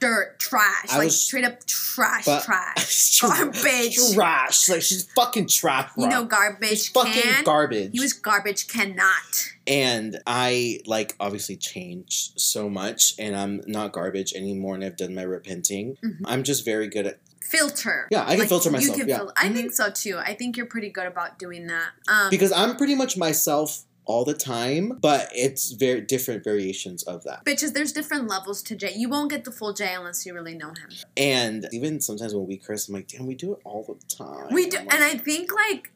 Dirt, 0.00 0.38
trash, 0.38 0.86
I 0.90 0.96
like 0.98 1.04
was- 1.06 1.20
straight 1.20 1.44
up 1.44 1.64
trash, 1.66 2.24
trash, 2.24 3.16
Tra- 3.18 3.28
garbage. 3.28 3.96
Trash. 4.14 4.68
Like 4.68 4.82
she's 4.82 5.04
fucking 5.12 5.48
trash. 5.48 5.90
You 5.96 6.08
know, 6.08 6.24
garbage 6.24 6.68
She's 6.70 6.88
fucking 6.88 7.12
can. 7.12 7.44
garbage. 7.44 7.90
he 7.92 8.00
was 8.00 8.12
garbage 8.12 8.68
cannot. 8.68 9.50
and 9.66 10.20
I 10.26 10.80
like 10.86 11.14
obviously 11.20 11.56
changed 11.56 12.38
so 12.40 12.68
much, 12.68 13.14
and 13.18 13.34
I'm 13.36 13.62
not 13.66 13.92
garbage 13.92 14.32
anymore, 14.34 14.74
and 14.74 14.84
I've 14.84 14.96
done 14.96 15.14
my 15.14 15.22
repenting. 15.22 15.96
Mhm. 16.04 16.18
I'm 16.24 16.42
just 16.42 16.64
very 16.64 16.88
good 16.88 17.06
at. 17.06 17.18
Filter. 17.40 18.08
Yeah, 18.10 18.24
I 18.26 18.36
can 18.36 18.48
filter 18.48 18.70
myself, 18.70 18.98
yeah. 19.06 19.18
fil- 19.18 19.32
I 19.36 19.48
think 19.50 19.72
so 19.72 19.88
too. 19.90 20.18
I 20.18 20.34
think 20.34 20.56
you're 20.56 20.66
pretty 20.66 20.88
good 20.90 21.06
about 21.06 21.38
doing 21.38 21.66
that. 21.68 21.90
Um, 22.08 22.28
Because 22.30 22.50
I'm 22.50 22.74
pretty 22.76 22.94
much 22.96 23.16
myself 23.16 23.82
all 24.06 24.24
the 24.24 24.34
time, 24.34 24.98
but 25.00 25.28
it's 25.34 25.72
very 25.72 26.00
different 26.00 26.44
variations 26.44 27.02
of 27.04 27.24
that. 27.24 27.44
bitches, 27.44 27.72
there's 27.72 27.92
different 27.92 28.28
levels 28.28 28.62
to 28.64 28.76
Jay. 28.76 28.92
You 28.94 29.08
won't 29.08 29.30
get 29.30 29.44
the 29.44 29.50
full 29.52 29.72
Jay 29.72 29.94
unless 29.94 30.24
you 30.26 30.34
really 30.34 30.54
know 30.54 30.68
him. 30.68 30.90
And 31.16 31.66
even 31.72 32.00
sometimes 32.00 32.34
when 32.34 32.46
we 32.46 32.56
curse, 32.58 32.88
I'm 32.88 32.94
like, 32.94 33.08
damn, 33.08 33.26
we 33.26 33.34
do 33.34 33.52
it 33.54 33.60
all 33.64 33.84
the 33.84 34.14
time. 34.14 34.52
We 34.52 34.68
do, 34.68 34.78
I'm 34.78 34.88
and 34.90 35.02
I 35.04 35.14
think 35.16 35.52
like 35.54 35.90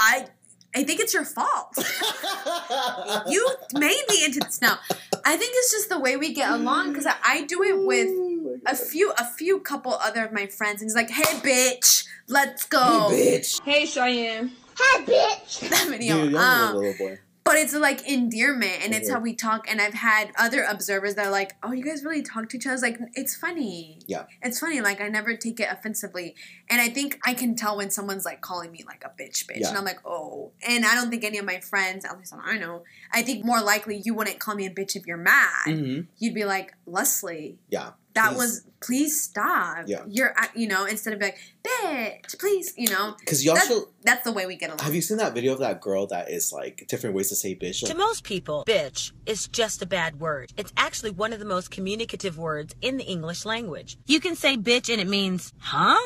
I, 0.00 0.26
I 0.74 0.84
think 0.84 1.00
it's 1.00 1.14
your 1.14 1.24
fault. 1.24 1.76
you 3.28 3.48
may 3.74 3.96
be 4.08 4.24
into 4.24 4.40
this 4.40 4.60
now. 4.60 4.78
I 5.24 5.36
think 5.36 5.52
it's 5.54 5.70
just 5.70 5.88
the 5.88 6.00
way 6.00 6.16
we 6.16 6.32
get 6.34 6.50
along 6.50 6.90
because 6.90 7.06
I, 7.06 7.14
I 7.24 7.42
do 7.44 7.62
it 7.62 7.86
with 7.86 8.08
Oh 8.08 8.38
a 8.66 8.76
few 8.76 9.12
a 9.18 9.24
few 9.24 9.60
couple 9.60 9.92
other 9.94 10.24
of 10.24 10.32
my 10.32 10.46
friends 10.46 10.80
and 10.80 10.86
he's 10.88 10.94
like, 10.94 11.10
"Hey, 11.10 11.38
bitch, 11.40 12.06
let's 12.28 12.64
go." 12.66 13.08
Hey, 13.10 13.38
bitch. 13.38 13.60
Hey, 13.64 13.86
Cheyenne. 13.86 14.52
That 14.96 15.86
video. 15.88 16.22
Dude, 16.22 16.32
you're 16.32 16.40
Um, 16.40 16.74
a 16.74 16.78
little 16.78 16.94
boy. 16.98 17.18
But 17.44 17.56
it's 17.56 17.74
like 17.74 18.08
endearment 18.08 18.84
and 18.84 18.94
it's 18.94 19.10
how 19.10 19.18
we 19.18 19.34
talk. 19.34 19.68
And 19.68 19.80
I've 19.80 19.94
had 19.94 20.30
other 20.38 20.62
observers 20.62 21.16
that 21.16 21.26
are 21.26 21.30
like, 21.30 21.54
"Oh, 21.62 21.72
you 21.72 21.84
guys 21.84 22.04
really 22.04 22.22
talk 22.22 22.48
to 22.50 22.56
each 22.56 22.66
other?" 22.66 22.74
It's 22.74 22.82
like 22.82 22.98
it's 23.14 23.34
funny. 23.36 23.98
Yeah. 24.06 24.24
it's 24.42 24.60
funny. 24.60 24.80
Like 24.80 25.00
I 25.00 25.08
never 25.08 25.36
take 25.36 25.58
it 25.58 25.68
offensively, 25.70 26.36
and 26.70 26.80
I 26.80 26.88
think 26.88 27.18
I 27.24 27.34
can 27.34 27.56
tell 27.56 27.76
when 27.76 27.90
someone's 27.90 28.24
like 28.24 28.40
calling 28.42 28.70
me 28.70 28.84
like 28.86 29.04
a 29.04 29.08
bitch, 29.20 29.46
bitch, 29.46 29.60
Yeah. 29.60 29.70
and 29.70 29.78
I'm 29.78 29.84
like, 29.84 29.98
oh. 30.06 30.52
And 30.66 30.86
I 30.86 30.94
don't 30.94 31.10
think 31.10 31.24
any 31.24 31.38
of 31.38 31.44
my 31.44 31.58
friends, 31.58 32.04
at 32.04 32.16
least 32.16 32.32
I 32.32 32.58
know, 32.58 32.84
I 33.12 33.22
think 33.22 33.44
more 33.44 33.60
likely 33.60 34.00
you 34.04 34.14
wouldn't 34.14 34.38
call 34.38 34.54
me 34.54 34.66
a 34.66 34.70
bitch 34.70 34.94
if 34.94 35.06
you're 35.06 35.16
mad. 35.16 35.66
Mhm. 35.66 36.06
You'd 36.18 36.34
be 36.34 36.44
like, 36.44 36.74
Lesly, 36.86 37.56
Yeah. 37.70 37.90
That 38.14 38.30
Please. 38.30 38.38
was 38.38 38.66
please 38.80 39.22
stop. 39.22 39.84
Yeah. 39.86 40.02
You're 40.08 40.34
you 40.54 40.68
know 40.68 40.84
instead 40.86 41.14
of 41.14 41.20
like 41.20 41.38
bitch, 41.64 42.38
please, 42.38 42.74
you 42.76 42.88
know. 42.88 43.14
Because 43.18 43.44
you 43.44 43.54
That's, 43.54 43.70
also 43.70 43.90
that's 44.02 44.24
the 44.24 44.32
way 44.32 44.46
we 44.46 44.56
get 44.56 44.70
along. 44.70 44.80
have 44.80 44.94
you 44.94 45.02
seen 45.02 45.18
that 45.18 45.34
video 45.34 45.52
of 45.52 45.60
that 45.60 45.80
girl 45.80 46.06
that 46.08 46.30
is 46.30 46.52
like 46.52 46.86
different 46.88 47.16
ways 47.16 47.28
to 47.30 47.36
say 47.36 47.54
bitch? 47.54 47.86
To 47.86 47.94
most 47.94 48.24
people, 48.24 48.64
bitch 48.66 49.12
is 49.26 49.48
just 49.48 49.82
a 49.82 49.86
bad 49.86 50.20
word. 50.20 50.52
It's 50.56 50.72
actually 50.76 51.10
one 51.10 51.32
of 51.32 51.38
the 51.38 51.44
most 51.44 51.70
communicative 51.70 52.38
words 52.38 52.74
in 52.80 52.96
the 52.96 53.04
English 53.04 53.44
language. 53.44 53.98
You 54.06 54.20
can 54.20 54.36
say 54.36 54.56
bitch 54.56 54.90
and 54.90 55.00
it 55.00 55.08
means, 55.08 55.52
huh? 55.58 55.98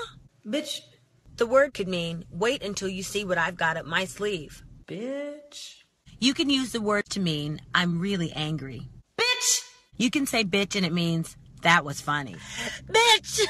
Bitch. 0.47 0.81
The 1.37 1.47
word 1.47 1.75
could 1.75 1.89
mean, 1.89 2.25
wait 2.31 2.63
until 2.63 2.89
you 2.89 3.03
see 3.03 3.25
what 3.25 3.37
I've 3.37 3.59
got 3.59 3.77
up 3.77 3.85
my 3.85 4.07
sleeve. 4.07 4.63
Bitch. 4.87 5.83
You 6.19 6.33
can 6.33 6.49
use 6.49 6.73
the 6.73 6.81
word 6.81 7.11
to 7.11 7.21
mean, 7.21 7.61
I'm 7.75 8.01
really 8.01 8.33
angry. 8.33 8.89
Bitch. 9.21 9.61
You 9.99 10.11
can 10.11 10.25
say 10.27 10.45
bitch 10.45 10.77
and 10.77 10.87
it 10.87 10.93
means, 10.95 11.37
that 11.63 11.85
was 11.85 12.01
funny. 12.01 12.37
Bitch! 12.91 13.41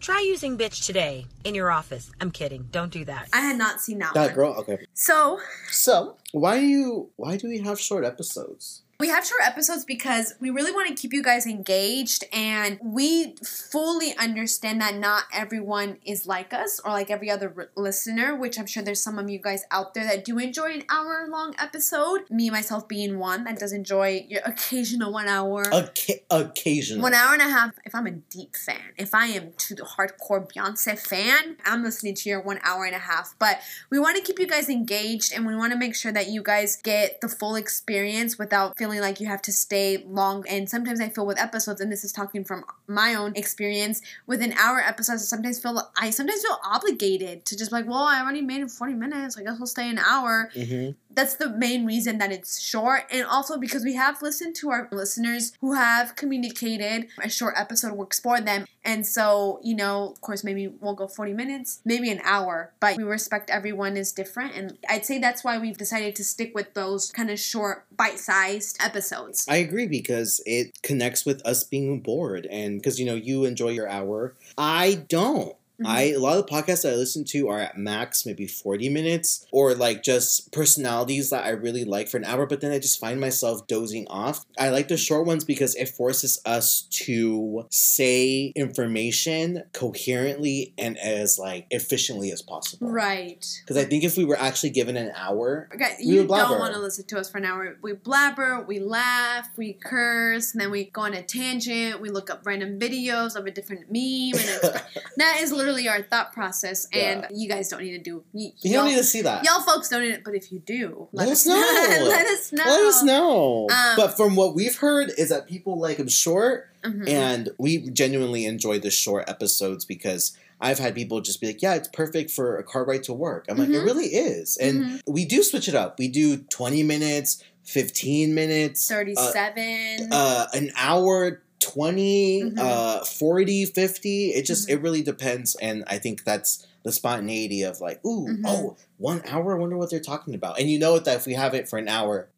Try 0.00 0.20
using 0.20 0.56
bitch 0.56 0.86
today 0.86 1.26
in 1.44 1.54
your 1.54 1.70
office. 1.70 2.10
I'm 2.20 2.30
kidding. 2.30 2.68
Don't 2.70 2.90
do 2.92 3.04
that. 3.04 3.28
I 3.32 3.40
had 3.40 3.58
not 3.58 3.80
seen 3.80 3.98
that, 3.98 4.14
That 4.14 4.26
one. 4.28 4.34
girl. 4.34 4.52
Okay. 4.60 4.78
So 4.94 5.40
So 5.70 6.16
why 6.32 6.60
do 6.60 6.66
you? 6.66 7.10
Why 7.16 7.36
do 7.36 7.48
we 7.48 7.58
have 7.58 7.78
short 7.80 8.04
episodes? 8.04 8.81
We 9.00 9.08
have 9.08 9.26
short 9.26 9.40
episodes 9.44 9.84
because 9.84 10.34
we 10.40 10.50
really 10.50 10.70
want 10.70 10.88
to 10.88 10.94
keep 10.94 11.12
you 11.12 11.22
guys 11.22 11.46
engaged 11.46 12.24
and 12.32 12.78
we 12.82 13.34
fully 13.44 14.16
understand 14.16 14.80
that 14.80 14.94
not 14.94 15.24
everyone 15.32 15.98
is 16.04 16.26
like 16.26 16.52
us 16.52 16.80
or 16.84 16.92
like 16.92 17.10
every 17.10 17.28
other 17.30 17.52
r- 17.56 17.70
listener 17.76 18.36
which 18.36 18.58
i'm 18.58 18.66
sure 18.66 18.82
there's 18.82 19.02
some 19.02 19.18
of 19.18 19.28
you 19.28 19.38
guys 19.38 19.64
out 19.72 19.94
there 19.94 20.04
that 20.04 20.24
do 20.24 20.38
enjoy 20.38 20.72
an 20.72 20.84
hour 20.88 21.26
long 21.28 21.54
episode. 21.58 22.30
Me 22.30 22.50
myself 22.50 22.86
being 22.86 23.18
one 23.18 23.44
that 23.44 23.58
does 23.58 23.72
enjoy 23.72 24.24
your 24.28 24.42
occasional 24.44 25.12
one 25.12 25.26
hour. 25.26 25.64
Occa- 25.66 26.20
occasionally. 26.30 27.02
one 27.02 27.14
hour 27.14 27.32
and 27.32 27.42
a 27.42 27.48
half. 27.48 27.72
If 27.84 27.94
i'm 27.94 28.06
a 28.06 28.10
deep 28.12 28.54
fan 28.54 28.80
if 28.96 29.14
i 29.14 29.26
am 29.26 29.52
to 29.56 29.74
the 29.74 29.82
hardcore 29.82 30.46
beyonce 30.50 30.98
fan 30.98 31.56
i'm 31.64 31.82
listening 31.82 32.14
to 32.14 32.28
your 32.28 32.40
one 32.40 32.60
hour 32.62 32.84
and 32.84 32.94
a 32.94 32.98
half. 33.00 33.34
But 33.38 33.60
we 33.90 33.98
want 33.98 34.16
to 34.16 34.22
keep 34.22 34.38
you 34.38 34.46
guys 34.46 34.68
engaged 34.68 35.32
and 35.32 35.46
we 35.46 35.56
want 35.56 35.72
to 35.72 35.78
make 35.78 35.96
sure 35.96 36.12
that 36.12 36.28
you 36.28 36.42
guys 36.42 36.76
get 36.76 37.20
the 37.20 37.28
full 37.28 37.56
experience 37.56 38.38
without 38.38 38.76
feeling 38.78 38.91
like 39.00 39.20
you 39.20 39.26
have 39.26 39.42
to 39.42 39.52
stay 39.52 40.04
long. 40.06 40.44
And 40.48 40.68
sometimes 40.68 41.00
I 41.00 41.08
feel 41.08 41.26
with 41.26 41.40
episodes, 41.40 41.80
and 41.80 41.90
this 41.90 42.04
is 42.04 42.12
talking 42.12 42.44
from 42.44 42.64
my 42.86 43.14
own 43.14 43.32
experience, 43.36 44.00
with 44.26 44.42
an 44.42 44.52
hour 44.54 44.80
episodes, 44.80 45.22
I 45.22 45.26
sometimes 45.26 45.60
feel 45.60 45.90
I 45.96 46.10
sometimes 46.10 46.42
feel 46.42 46.58
obligated 46.64 47.44
to 47.46 47.56
just 47.56 47.72
like, 47.72 47.86
well, 47.86 48.04
I 48.04 48.20
already 48.20 48.42
made 48.42 48.62
it 48.62 48.70
40 48.70 48.94
minutes. 48.94 49.38
I 49.38 49.42
guess 49.42 49.58
we'll 49.58 49.66
stay 49.66 49.88
an 49.88 49.98
hour. 49.98 50.50
hmm 50.54 50.90
That's 51.14 51.34
the 51.34 51.50
main 51.50 51.86
reason 51.86 52.18
that 52.18 52.32
it's 52.32 52.60
short. 52.60 53.04
And 53.10 53.24
also 53.24 53.58
because 53.58 53.84
we 53.84 53.94
have 53.94 54.22
listened 54.22 54.56
to 54.56 54.70
our 54.70 54.88
listeners 54.90 55.52
who 55.60 55.74
have 55.74 56.16
communicated 56.16 57.08
a 57.22 57.28
short 57.28 57.54
episode 57.56 57.92
works 57.92 58.20
for 58.20 58.40
them. 58.40 58.66
And 58.84 59.06
so, 59.06 59.60
you 59.62 59.76
know, 59.76 60.10
of 60.10 60.20
course, 60.20 60.42
maybe 60.42 60.68
we'll 60.68 60.94
go 60.94 61.06
40 61.06 61.34
minutes, 61.34 61.80
maybe 61.84 62.10
an 62.10 62.20
hour, 62.24 62.72
but 62.80 62.96
we 62.96 63.04
respect 63.04 63.50
everyone 63.50 63.96
is 63.96 64.12
different. 64.12 64.54
And 64.56 64.78
I'd 64.88 65.06
say 65.06 65.18
that's 65.18 65.44
why 65.44 65.58
we've 65.58 65.78
decided 65.78 66.16
to 66.16 66.24
stick 66.24 66.52
with 66.54 66.74
those 66.74 67.10
kind 67.10 67.30
of 67.30 67.38
short, 67.38 67.86
bite 67.96 68.18
sized 68.18 68.82
episodes. 68.82 69.46
I 69.48 69.56
agree 69.56 69.86
because 69.86 70.40
it 70.46 70.82
connects 70.82 71.24
with 71.24 71.44
us 71.46 71.62
being 71.64 72.00
bored, 72.00 72.46
and 72.46 72.78
because 72.78 72.98
you 72.98 73.06
know 73.06 73.14
you 73.14 73.44
enjoy 73.44 73.70
your 73.70 73.88
hour, 73.88 74.34
I 74.58 75.04
don't. 75.08 75.54
Mhm. 75.82 75.86
I 75.86 76.02
a 76.12 76.18
lot 76.18 76.38
of 76.38 76.46
the 76.46 76.52
podcasts 76.52 76.82
that 76.82 76.92
I 76.92 76.96
listen 76.96 77.24
to 77.26 77.48
are 77.48 77.60
at 77.60 77.76
max 77.76 78.24
maybe 78.26 78.46
forty 78.46 78.88
minutes, 78.88 79.46
or 79.52 79.74
like 79.74 80.02
just 80.02 80.52
personalities 80.52 81.30
that 81.30 81.44
I 81.44 81.50
really 81.50 81.84
like 81.84 82.08
for 82.08 82.16
an 82.16 82.24
hour. 82.24 82.46
But 82.46 82.60
then 82.60 82.72
I 82.72 82.78
just 82.78 83.00
find 83.00 83.20
myself 83.20 83.66
dozing 83.66 84.06
off. 84.08 84.44
I 84.58 84.70
like 84.70 84.88
the 84.88 84.96
short 84.96 85.26
ones 85.26 85.44
because 85.44 85.74
it 85.76 85.88
forces 85.88 86.40
us 86.44 86.82
to 86.90 87.66
say 87.70 88.52
information 88.54 89.64
coherently 89.72 90.74
and 90.78 90.98
as 90.98 91.38
like 91.38 91.66
efficiently 91.70 92.30
as 92.30 92.42
possible. 92.42 92.88
Right. 92.88 93.46
Because 93.62 93.76
I 93.76 93.84
think 93.84 94.04
if 94.04 94.16
we 94.16 94.24
were 94.24 94.38
actually 94.38 94.70
given 94.70 94.96
an 94.96 95.12
hour, 95.16 95.68
Okay, 95.74 95.96
We 96.00 96.14
you 96.14 96.26
don't 96.26 96.58
want 96.58 96.74
to 96.74 96.80
listen 96.80 97.04
to 97.06 97.18
us 97.18 97.30
for 97.30 97.38
an 97.38 97.44
hour. 97.44 97.76
We 97.82 97.94
blabber, 97.94 98.64
we 98.66 98.78
laugh, 98.78 99.48
we 99.56 99.72
curse, 99.72 100.52
and 100.52 100.60
then 100.60 100.70
we 100.70 100.84
go 100.84 101.02
on 101.02 101.14
a 101.14 101.22
tangent. 101.22 102.00
We 102.00 102.10
look 102.10 102.30
up 102.30 102.42
random 102.44 102.78
videos 102.78 103.36
of 103.36 103.46
a 103.46 103.50
different 103.50 103.86
meme, 103.90 104.38
and 104.40 104.50
it's, 104.50 104.68
that 105.16 105.38
is 105.40 105.52
literally 105.52 105.71
our 105.88 106.02
thought 106.02 106.32
process. 106.32 106.86
And 106.92 107.26
you 107.30 107.48
guys 107.48 107.68
don't 107.68 107.82
need 107.82 107.92
to 107.92 107.98
do. 108.02 108.24
Y- 108.32 108.52
you 108.60 108.72
don't 108.72 108.86
need 108.88 108.96
to 108.96 109.04
see 109.04 109.22
that. 109.22 109.44
y'all 109.44 109.60
folks 109.62 109.88
don't 109.88 110.02
need 110.02 110.12
it, 110.12 110.24
but 110.24 110.34
if 110.34 110.52
you 110.52 110.58
do, 110.60 111.08
Let 111.12 111.28
us 111.28 111.46
know. 111.46 111.54
let 111.54 112.26
us 112.26 112.52
know. 112.52 112.64
Let 112.64 112.80
us 112.86 113.02
know. 113.02 113.68
Um, 113.70 113.96
but 113.96 114.16
from 114.16 114.36
what 114.36 114.54
we've 114.54 114.76
heard 114.76 115.10
is 115.18 115.28
that 115.30 115.46
people 115.48 115.78
like 115.78 115.96
them 115.98 116.08
short, 116.08 116.68
Mhm. 116.84 117.08
and 117.08 117.48
we 117.58 117.88
genuinely 117.90 118.44
enjoy 118.44 118.78
the 118.80 118.90
short 118.90 119.28
episodes 119.28 119.84
because 119.84 120.36
I've 120.60 120.78
had 120.78 120.94
people 120.94 121.20
just 121.20 121.40
be 121.40 121.48
like, 121.48 121.62
"Yeah, 121.62 121.74
it's 121.74 121.88
perfect 121.88 122.30
for 122.30 122.56
a 122.56 122.62
car 122.64 122.84
ride 122.84 123.02
to 123.04 123.12
work." 123.12 123.46
I'm 123.48 123.56
like, 123.58 123.68
"It 123.68 123.72
Mhm. 123.72 123.84
really 123.84 124.06
is," 124.14 124.56
and 124.56 124.84
Mhm. 124.84 125.00
we 125.06 125.24
do 125.24 125.42
switch 125.42 125.68
it 125.68 125.74
up. 125.74 125.98
We 125.98 126.08
do 126.08 126.36
20 126.38 126.82
minutes, 126.82 127.42
15 127.64 128.34
minutes, 128.34 128.90
uh, 128.90 128.94
Thirty-seven. 128.94 130.08
uh, 130.12 130.46
an 130.54 130.72
hour. 130.76 131.42
20 131.72 132.42
Mhm. 132.42 132.58
uh 132.58 133.04
40 133.04 133.64
50 133.66 134.30
it 134.30 134.44
just 134.44 134.68
Mhm. 134.68 134.72
it 134.74 134.82
really 134.82 135.02
depends 135.02 135.56
and 135.56 135.84
i 135.86 135.98
think 135.98 136.24
that's 136.24 136.66
the 136.84 136.92
spontaneity 136.92 137.62
of 137.62 137.80
like 137.80 138.04
ooh 138.04 138.26
Mhm. 138.28 138.42
oh 138.46 138.76
one 138.98 139.22
hour 139.26 139.56
i 139.56 139.58
wonder 139.58 139.76
what 139.76 139.90
they're 139.90 140.00
talking 140.00 140.34
about 140.34 140.58
and 140.58 140.70
you 140.70 140.78
know 140.78 140.98
that 140.98 141.16
if 141.16 141.26
we 141.26 141.34
have 141.34 141.54
it 141.54 141.68
for 141.68 141.78
an 141.78 141.88
hour 141.88 142.28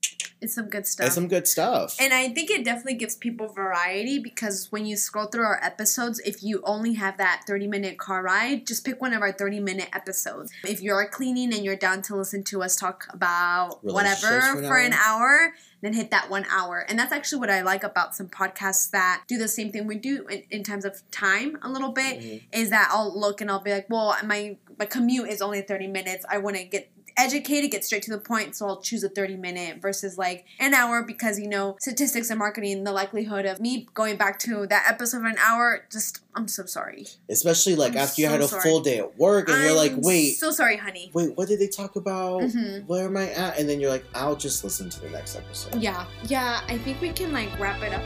it's 0.44 0.54
some 0.54 0.68
good 0.68 0.86
stuff. 0.86 1.06
it's 1.06 1.14
some 1.14 1.28
good 1.28 1.46
stuff 1.48 1.96
And 1.98 2.12
I 2.14 2.28
think 2.28 2.50
it 2.50 2.64
definitely 2.64 2.94
gives 2.94 3.16
people 3.16 3.48
variety 3.48 4.18
because 4.18 4.70
when 4.70 4.86
you 4.86 4.96
scroll 4.96 5.26
through 5.26 5.44
our 5.44 5.60
episodes, 5.62 6.20
if 6.20 6.42
you 6.42 6.62
only 6.64 6.94
have 6.94 7.16
that 7.18 7.42
30 7.46 7.66
minute 7.66 7.98
car 7.98 8.22
ride, 8.22 8.66
just 8.66 8.84
pick 8.84 9.00
one 9.00 9.12
of 9.12 9.22
our 9.22 9.32
30 9.32 9.60
minute 9.60 9.88
episodes. 9.92 10.52
If 10.64 10.80
you're 10.82 11.06
cleaning 11.08 11.52
and 11.54 11.64
you're 11.64 11.76
down 11.76 12.02
to 12.02 12.16
listen 12.16 12.42
to 12.44 12.62
us 12.62 12.76
talk 12.76 13.06
about 13.12 13.78
whatever 13.82 14.40
for 14.40 14.62
for 14.68 14.76
an 14.78 14.92
an 14.92 14.98
hour, 15.06 15.54
then 15.80 15.92
hit 15.94 16.10
that 16.10 16.28
one 16.30 16.44
hour. 16.50 16.84
And 16.88 16.98
that's 16.98 17.12
actually 17.12 17.40
what 17.40 17.50
I 17.50 17.62
like 17.62 17.84
about 17.84 18.14
some 18.14 18.28
podcasts 18.28 18.90
that 18.90 19.22
do 19.26 19.36
the 19.38 19.48
same 19.48 19.72
thing 19.72 19.86
we 19.86 19.96
do 19.96 20.26
in, 20.28 20.42
in 20.50 20.62
terms 20.62 20.84
of 20.84 21.02
time 21.10 21.58
a 21.62 21.68
little 21.70 21.92
bit 21.92 22.20
Mhm. 22.20 22.42
is 22.52 22.70
that 22.70 22.88
I'll 22.92 23.18
look 23.18 23.40
and 23.40 23.50
I'll 23.50 23.60
be 23.62 23.72
like, 23.72 23.86
well, 23.90 24.16
my, 24.24 24.56
my 24.78 24.84
commute 24.86 25.28
is 25.28 25.40
only 25.42 25.62
30 25.62 25.86
minutes. 25.88 26.24
I 26.28 26.38
want 26.38 26.56
to 26.56 26.64
get 26.64 26.90
educated, 27.16 27.70
get 27.70 27.84
straight 27.84 28.02
to 28.04 28.10
the 28.10 28.18
point, 28.18 28.56
so 28.56 28.66
I'll 28.66 28.80
choose 28.80 29.04
a 29.04 29.08
30 29.08 29.36
minute 29.36 29.80
versus 29.80 30.18
like 30.18 30.44
an 30.58 30.74
hour 30.74 31.02
because, 31.02 31.38
you 31.38 31.48
know, 31.48 31.76
statistics 31.80 32.30
and 32.30 32.38
marketing, 32.38 32.84
the 32.84 32.92
likelihood 32.92 33.46
of 33.46 33.60
me 33.60 33.86
going 33.94 34.16
back 34.16 34.38
to 34.40 34.66
that 34.68 34.86
episode 34.88 35.18
of 35.18 35.24
an 35.24 35.36
hour, 35.38 35.84
just, 35.90 36.20
I'm 36.34 36.48
so 36.48 36.64
sorry. 36.66 37.06
especially 37.28 37.76
like 37.76 37.92
I'm 37.92 37.98
after 37.98 38.20
you 38.22 38.26
so 38.26 38.32
had 38.32 38.40
a 38.40 38.48
sorry. 38.48 38.62
full 38.62 38.80
day 38.80 38.98
at 38.98 39.16
work 39.18 39.48
and 39.48 39.62
you're 39.62 39.74
like 39.76 39.92
wait 39.96 40.36
So 40.36 40.50
sorry, 40.50 40.76
honey. 40.76 41.10
wait 41.14 41.36
what 41.36 41.46
did 41.48 41.60
they 41.60 41.68
talk 41.68 41.94
about 41.96 42.42
Mhm. 42.42 42.86
where 42.86 43.04
am 43.06 43.16
i 43.16 43.30
at 43.30 43.58
and 43.58 43.68
then 43.68 43.78
you're 43.80 43.90
like 43.90 44.04
i'll 44.14 44.34
just 44.36 44.64
listen 44.64 44.90
to 44.90 45.00
the 45.00 45.10
next 45.10 45.36
episode 45.36 45.80
Yeah, 45.80 46.04
yeah, 46.26 46.60
I 46.68 46.78
think 46.78 47.00
we 47.00 47.10
can 47.12 47.32
like 47.32 47.56
wrap 47.58 47.80
it 47.82 47.92
up. 47.92 48.02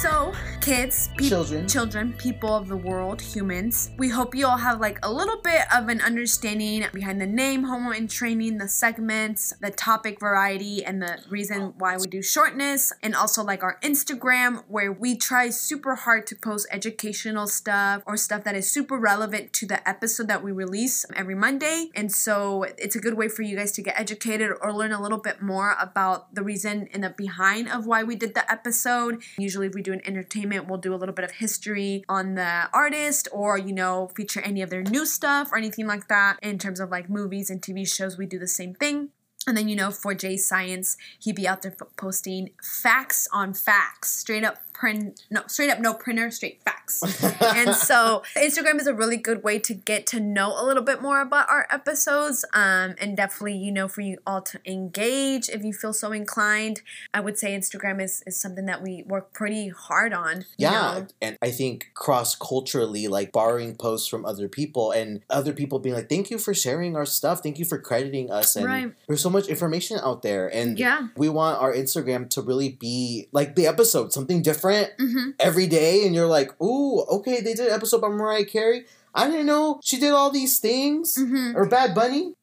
So, 0.00 0.32
kids, 0.62 1.10
peop- 1.18 1.28
Children. 1.28 1.68
children, 1.68 2.12
people 2.14 2.56
of 2.56 2.68
the 2.68 2.76
world, 2.76 3.20
humans, 3.20 3.90
we 3.98 4.08
hope 4.08 4.34
you 4.34 4.46
all 4.46 4.56
have 4.56 4.80
like 4.80 4.98
a 5.02 5.12
little 5.12 5.42
bit 5.42 5.60
of 5.74 5.90
an 5.90 6.00
understanding 6.00 6.86
behind 6.94 7.20
the 7.20 7.26
name 7.26 7.64
Homo 7.64 7.90
in 7.90 8.08
Training, 8.08 8.56
the 8.56 8.66
segments, 8.66 9.52
the 9.60 9.70
topic 9.70 10.18
variety, 10.18 10.82
and 10.82 11.02
the 11.02 11.18
reason 11.28 11.74
why 11.76 11.98
we 11.98 12.06
do 12.06 12.22
shortness, 12.22 12.94
and 13.02 13.14
also 13.14 13.44
like 13.44 13.62
our 13.62 13.78
Instagram 13.82 14.64
where 14.68 14.90
we 14.90 15.16
try 15.16 15.50
super 15.50 15.94
hard 15.94 16.26
to 16.28 16.34
post 16.34 16.66
educational 16.70 17.46
stuff 17.46 18.02
or 18.06 18.16
stuff 18.16 18.42
that 18.44 18.54
is 18.54 18.70
super 18.70 18.98
relevant 18.98 19.52
to 19.52 19.66
the 19.66 19.86
episode 19.86 20.28
that 20.28 20.42
we 20.42 20.50
release 20.50 21.04
every 21.14 21.34
Monday. 21.34 21.90
And 21.94 22.10
so 22.10 22.62
it's 22.78 22.96
a 22.96 23.00
good 23.00 23.18
way 23.18 23.28
for 23.28 23.42
you 23.42 23.54
guys 23.54 23.72
to 23.72 23.82
get 23.82 24.00
educated 24.00 24.50
or 24.62 24.72
learn 24.72 24.92
a 24.92 25.02
little 25.02 25.18
bit 25.18 25.42
more 25.42 25.76
about 25.78 26.34
the 26.34 26.42
reason 26.42 26.88
and 26.94 27.04
the 27.04 27.10
behind 27.10 27.68
of 27.68 27.84
why 27.84 28.02
we 28.02 28.16
did 28.16 28.34
the 28.34 28.50
episode. 28.50 29.22
Usually, 29.36 29.68
we 29.68 29.82
do 29.82 29.89
an 29.92 30.00
entertainment, 30.04 30.68
we'll 30.68 30.78
do 30.78 30.94
a 30.94 30.96
little 30.96 31.14
bit 31.14 31.24
of 31.24 31.32
history 31.32 32.04
on 32.08 32.34
the 32.34 32.68
artist 32.72 33.28
or, 33.32 33.58
you 33.58 33.72
know, 33.72 34.10
feature 34.14 34.40
any 34.40 34.62
of 34.62 34.70
their 34.70 34.82
new 34.82 35.06
stuff 35.06 35.50
or 35.52 35.58
anything 35.58 35.86
like 35.86 36.08
that. 36.08 36.38
In 36.42 36.58
terms 36.58 36.80
of 36.80 36.90
like 36.90 37.08
movies 37.08 37.50
and 37.50 37.60
TV 37.60 37.86
shows, 37.86 38.18
we 38.18 38.26
do 38.26 38.38
the 38.38 38.48
same 38.48 38.74
thing. 38.74 39.10
And 39.46 39.56
then, 39.56 39.68
you 39.68 39.76
know, 39.76 39.90
for 39.90 40.14
Jay 40.14 40.36
Science, 40.36 40.96
he'd 41.18 41.36
be 41.36 41.48
out 41.48 41.62
there 41.62 41.74
posting 41.96 42.50
facts 42.62 43.26
on 43.32 43.54
facts, 43.54 44.12
straight 44.12 44.44
up 44.44 44.58
print, 44.80 45.20
no, 45.30 45.42
straight 45.46 45.70
up 45.70 45.78
no 45.78 45.92
printer, 45.94 46.30
straight 46.30 46.62
facts. 46.64 47.02
and 47.42 47.74
so 47.74 48.22
Instagram 48.36 48.80
is 48.80 48.86
a 48.86 48.94
really 48.94 49.18
good 49.18 49.44
way 49.44 49.58
to 49.58 49.74
get 49.74 50.06
to 50.08 50.18
know 50.20 50.54
a 50.60 50.64
little 50.64 50.82
bit 50.82 51.02
more 51.02 51.20
about 51.20 51.48
our 51.50 51.66
episodes. 51.70 52.44
Um, 52.54 52.94
and 52.98 53.16
definitely, 53.16 53.56
you 53.58 53.72
know, 53.72 53.86
for 53.88 54.00
you 54.00 54.18
all 54.26 54.40
to 54.42 54.58
engage 54.64 55.48
if 55.50 55.62
you 55.62 55.72
feel 55.72 55.92
so 55.92 56.12
inclined. 56.12 56.80
I 57.12 57.20
would 57.20 57.38
say 57.38 57.56
Instagram 57.56 58.02
is, 58.02 58.22
is 58.26 58.40
something 58.40 58.64
that 58.66 58.82
we 58.82 59.04
work 59.06 59.32
pretty 59.34 59.68
hard 59.68 60.12
on. 60.14 60.44
yeah 60.56 60.70
know? 60.70 61.06
and 61.20 61.36
i 61.42 61.50
think 61.50 61.90
cross 61.94 62.34
culturally 62.34 63.06
like 63.08 63.32
borrowing 63.32 63.74
posts 63.74 64.08
from 64.08 64.24
other 64.24 64.48
people 64.48 64.90
and 64.92 65.20
other 65.28 65.52
people 65.52 65.78
being 65.78 65.94
like 65.94 66.08
thank 66.08 66.30
you 66.30 66.38
for 66.38 66.54
sharing 66.54 66.96
our 66.96 67.04
stuff 67.04 67.42
thank 67.42 67.58
you 67.58 67.64
for 67.64 67.78
crediting 67.78 68.30
us 68.30 68.56
and 68.56 68.64
Right. 68.64 68.92
there's 69.06 69.20
so 69.20 69.30
much 69.30 69.48
information 69.48 69.98
out 70.02 70.22
there 70.22 70.48
and 70.48 70.78
Yeah. 70.78 71.08
we 71.16 71.28
want 71.28 71.60
our 71.60 71.72
instagram 71.72 72.30
to 72.30 72.40
really 72.42 72.70
be 72.70 73.28
like 73.32 73.54
the 73.56 73.66
episode 73.66 74.12
something 74.12 74.40
different 74.42 74.69
Mm-hmm. 74.70 75.30
every 75.38 75.66
day 75.66 76.06
and 76.06 76.14
you're 76.14 76.26
like 76.26 76.50
ooh 76.62 77.00
okay 77.02 77.40
they 77.40 77.54
did 77.54 77.66
an 77.68 77.72
episode 77.72 78.00
by 78.00 78.08
mariah 78.08 78.44
carey 78.44 78.84
i 79.14 79.28
didn't 79.28 79.46
know 79.46 79.80
she 79.82 79.98
did 79.98 80.12
all 80.12 80.30
these 80.30 80.58
things 80.58 81.16
Mm-hmm. 81.18 81.56
or 81.56 81.66
bad 81.68 81.94
bunny 81.94 82.34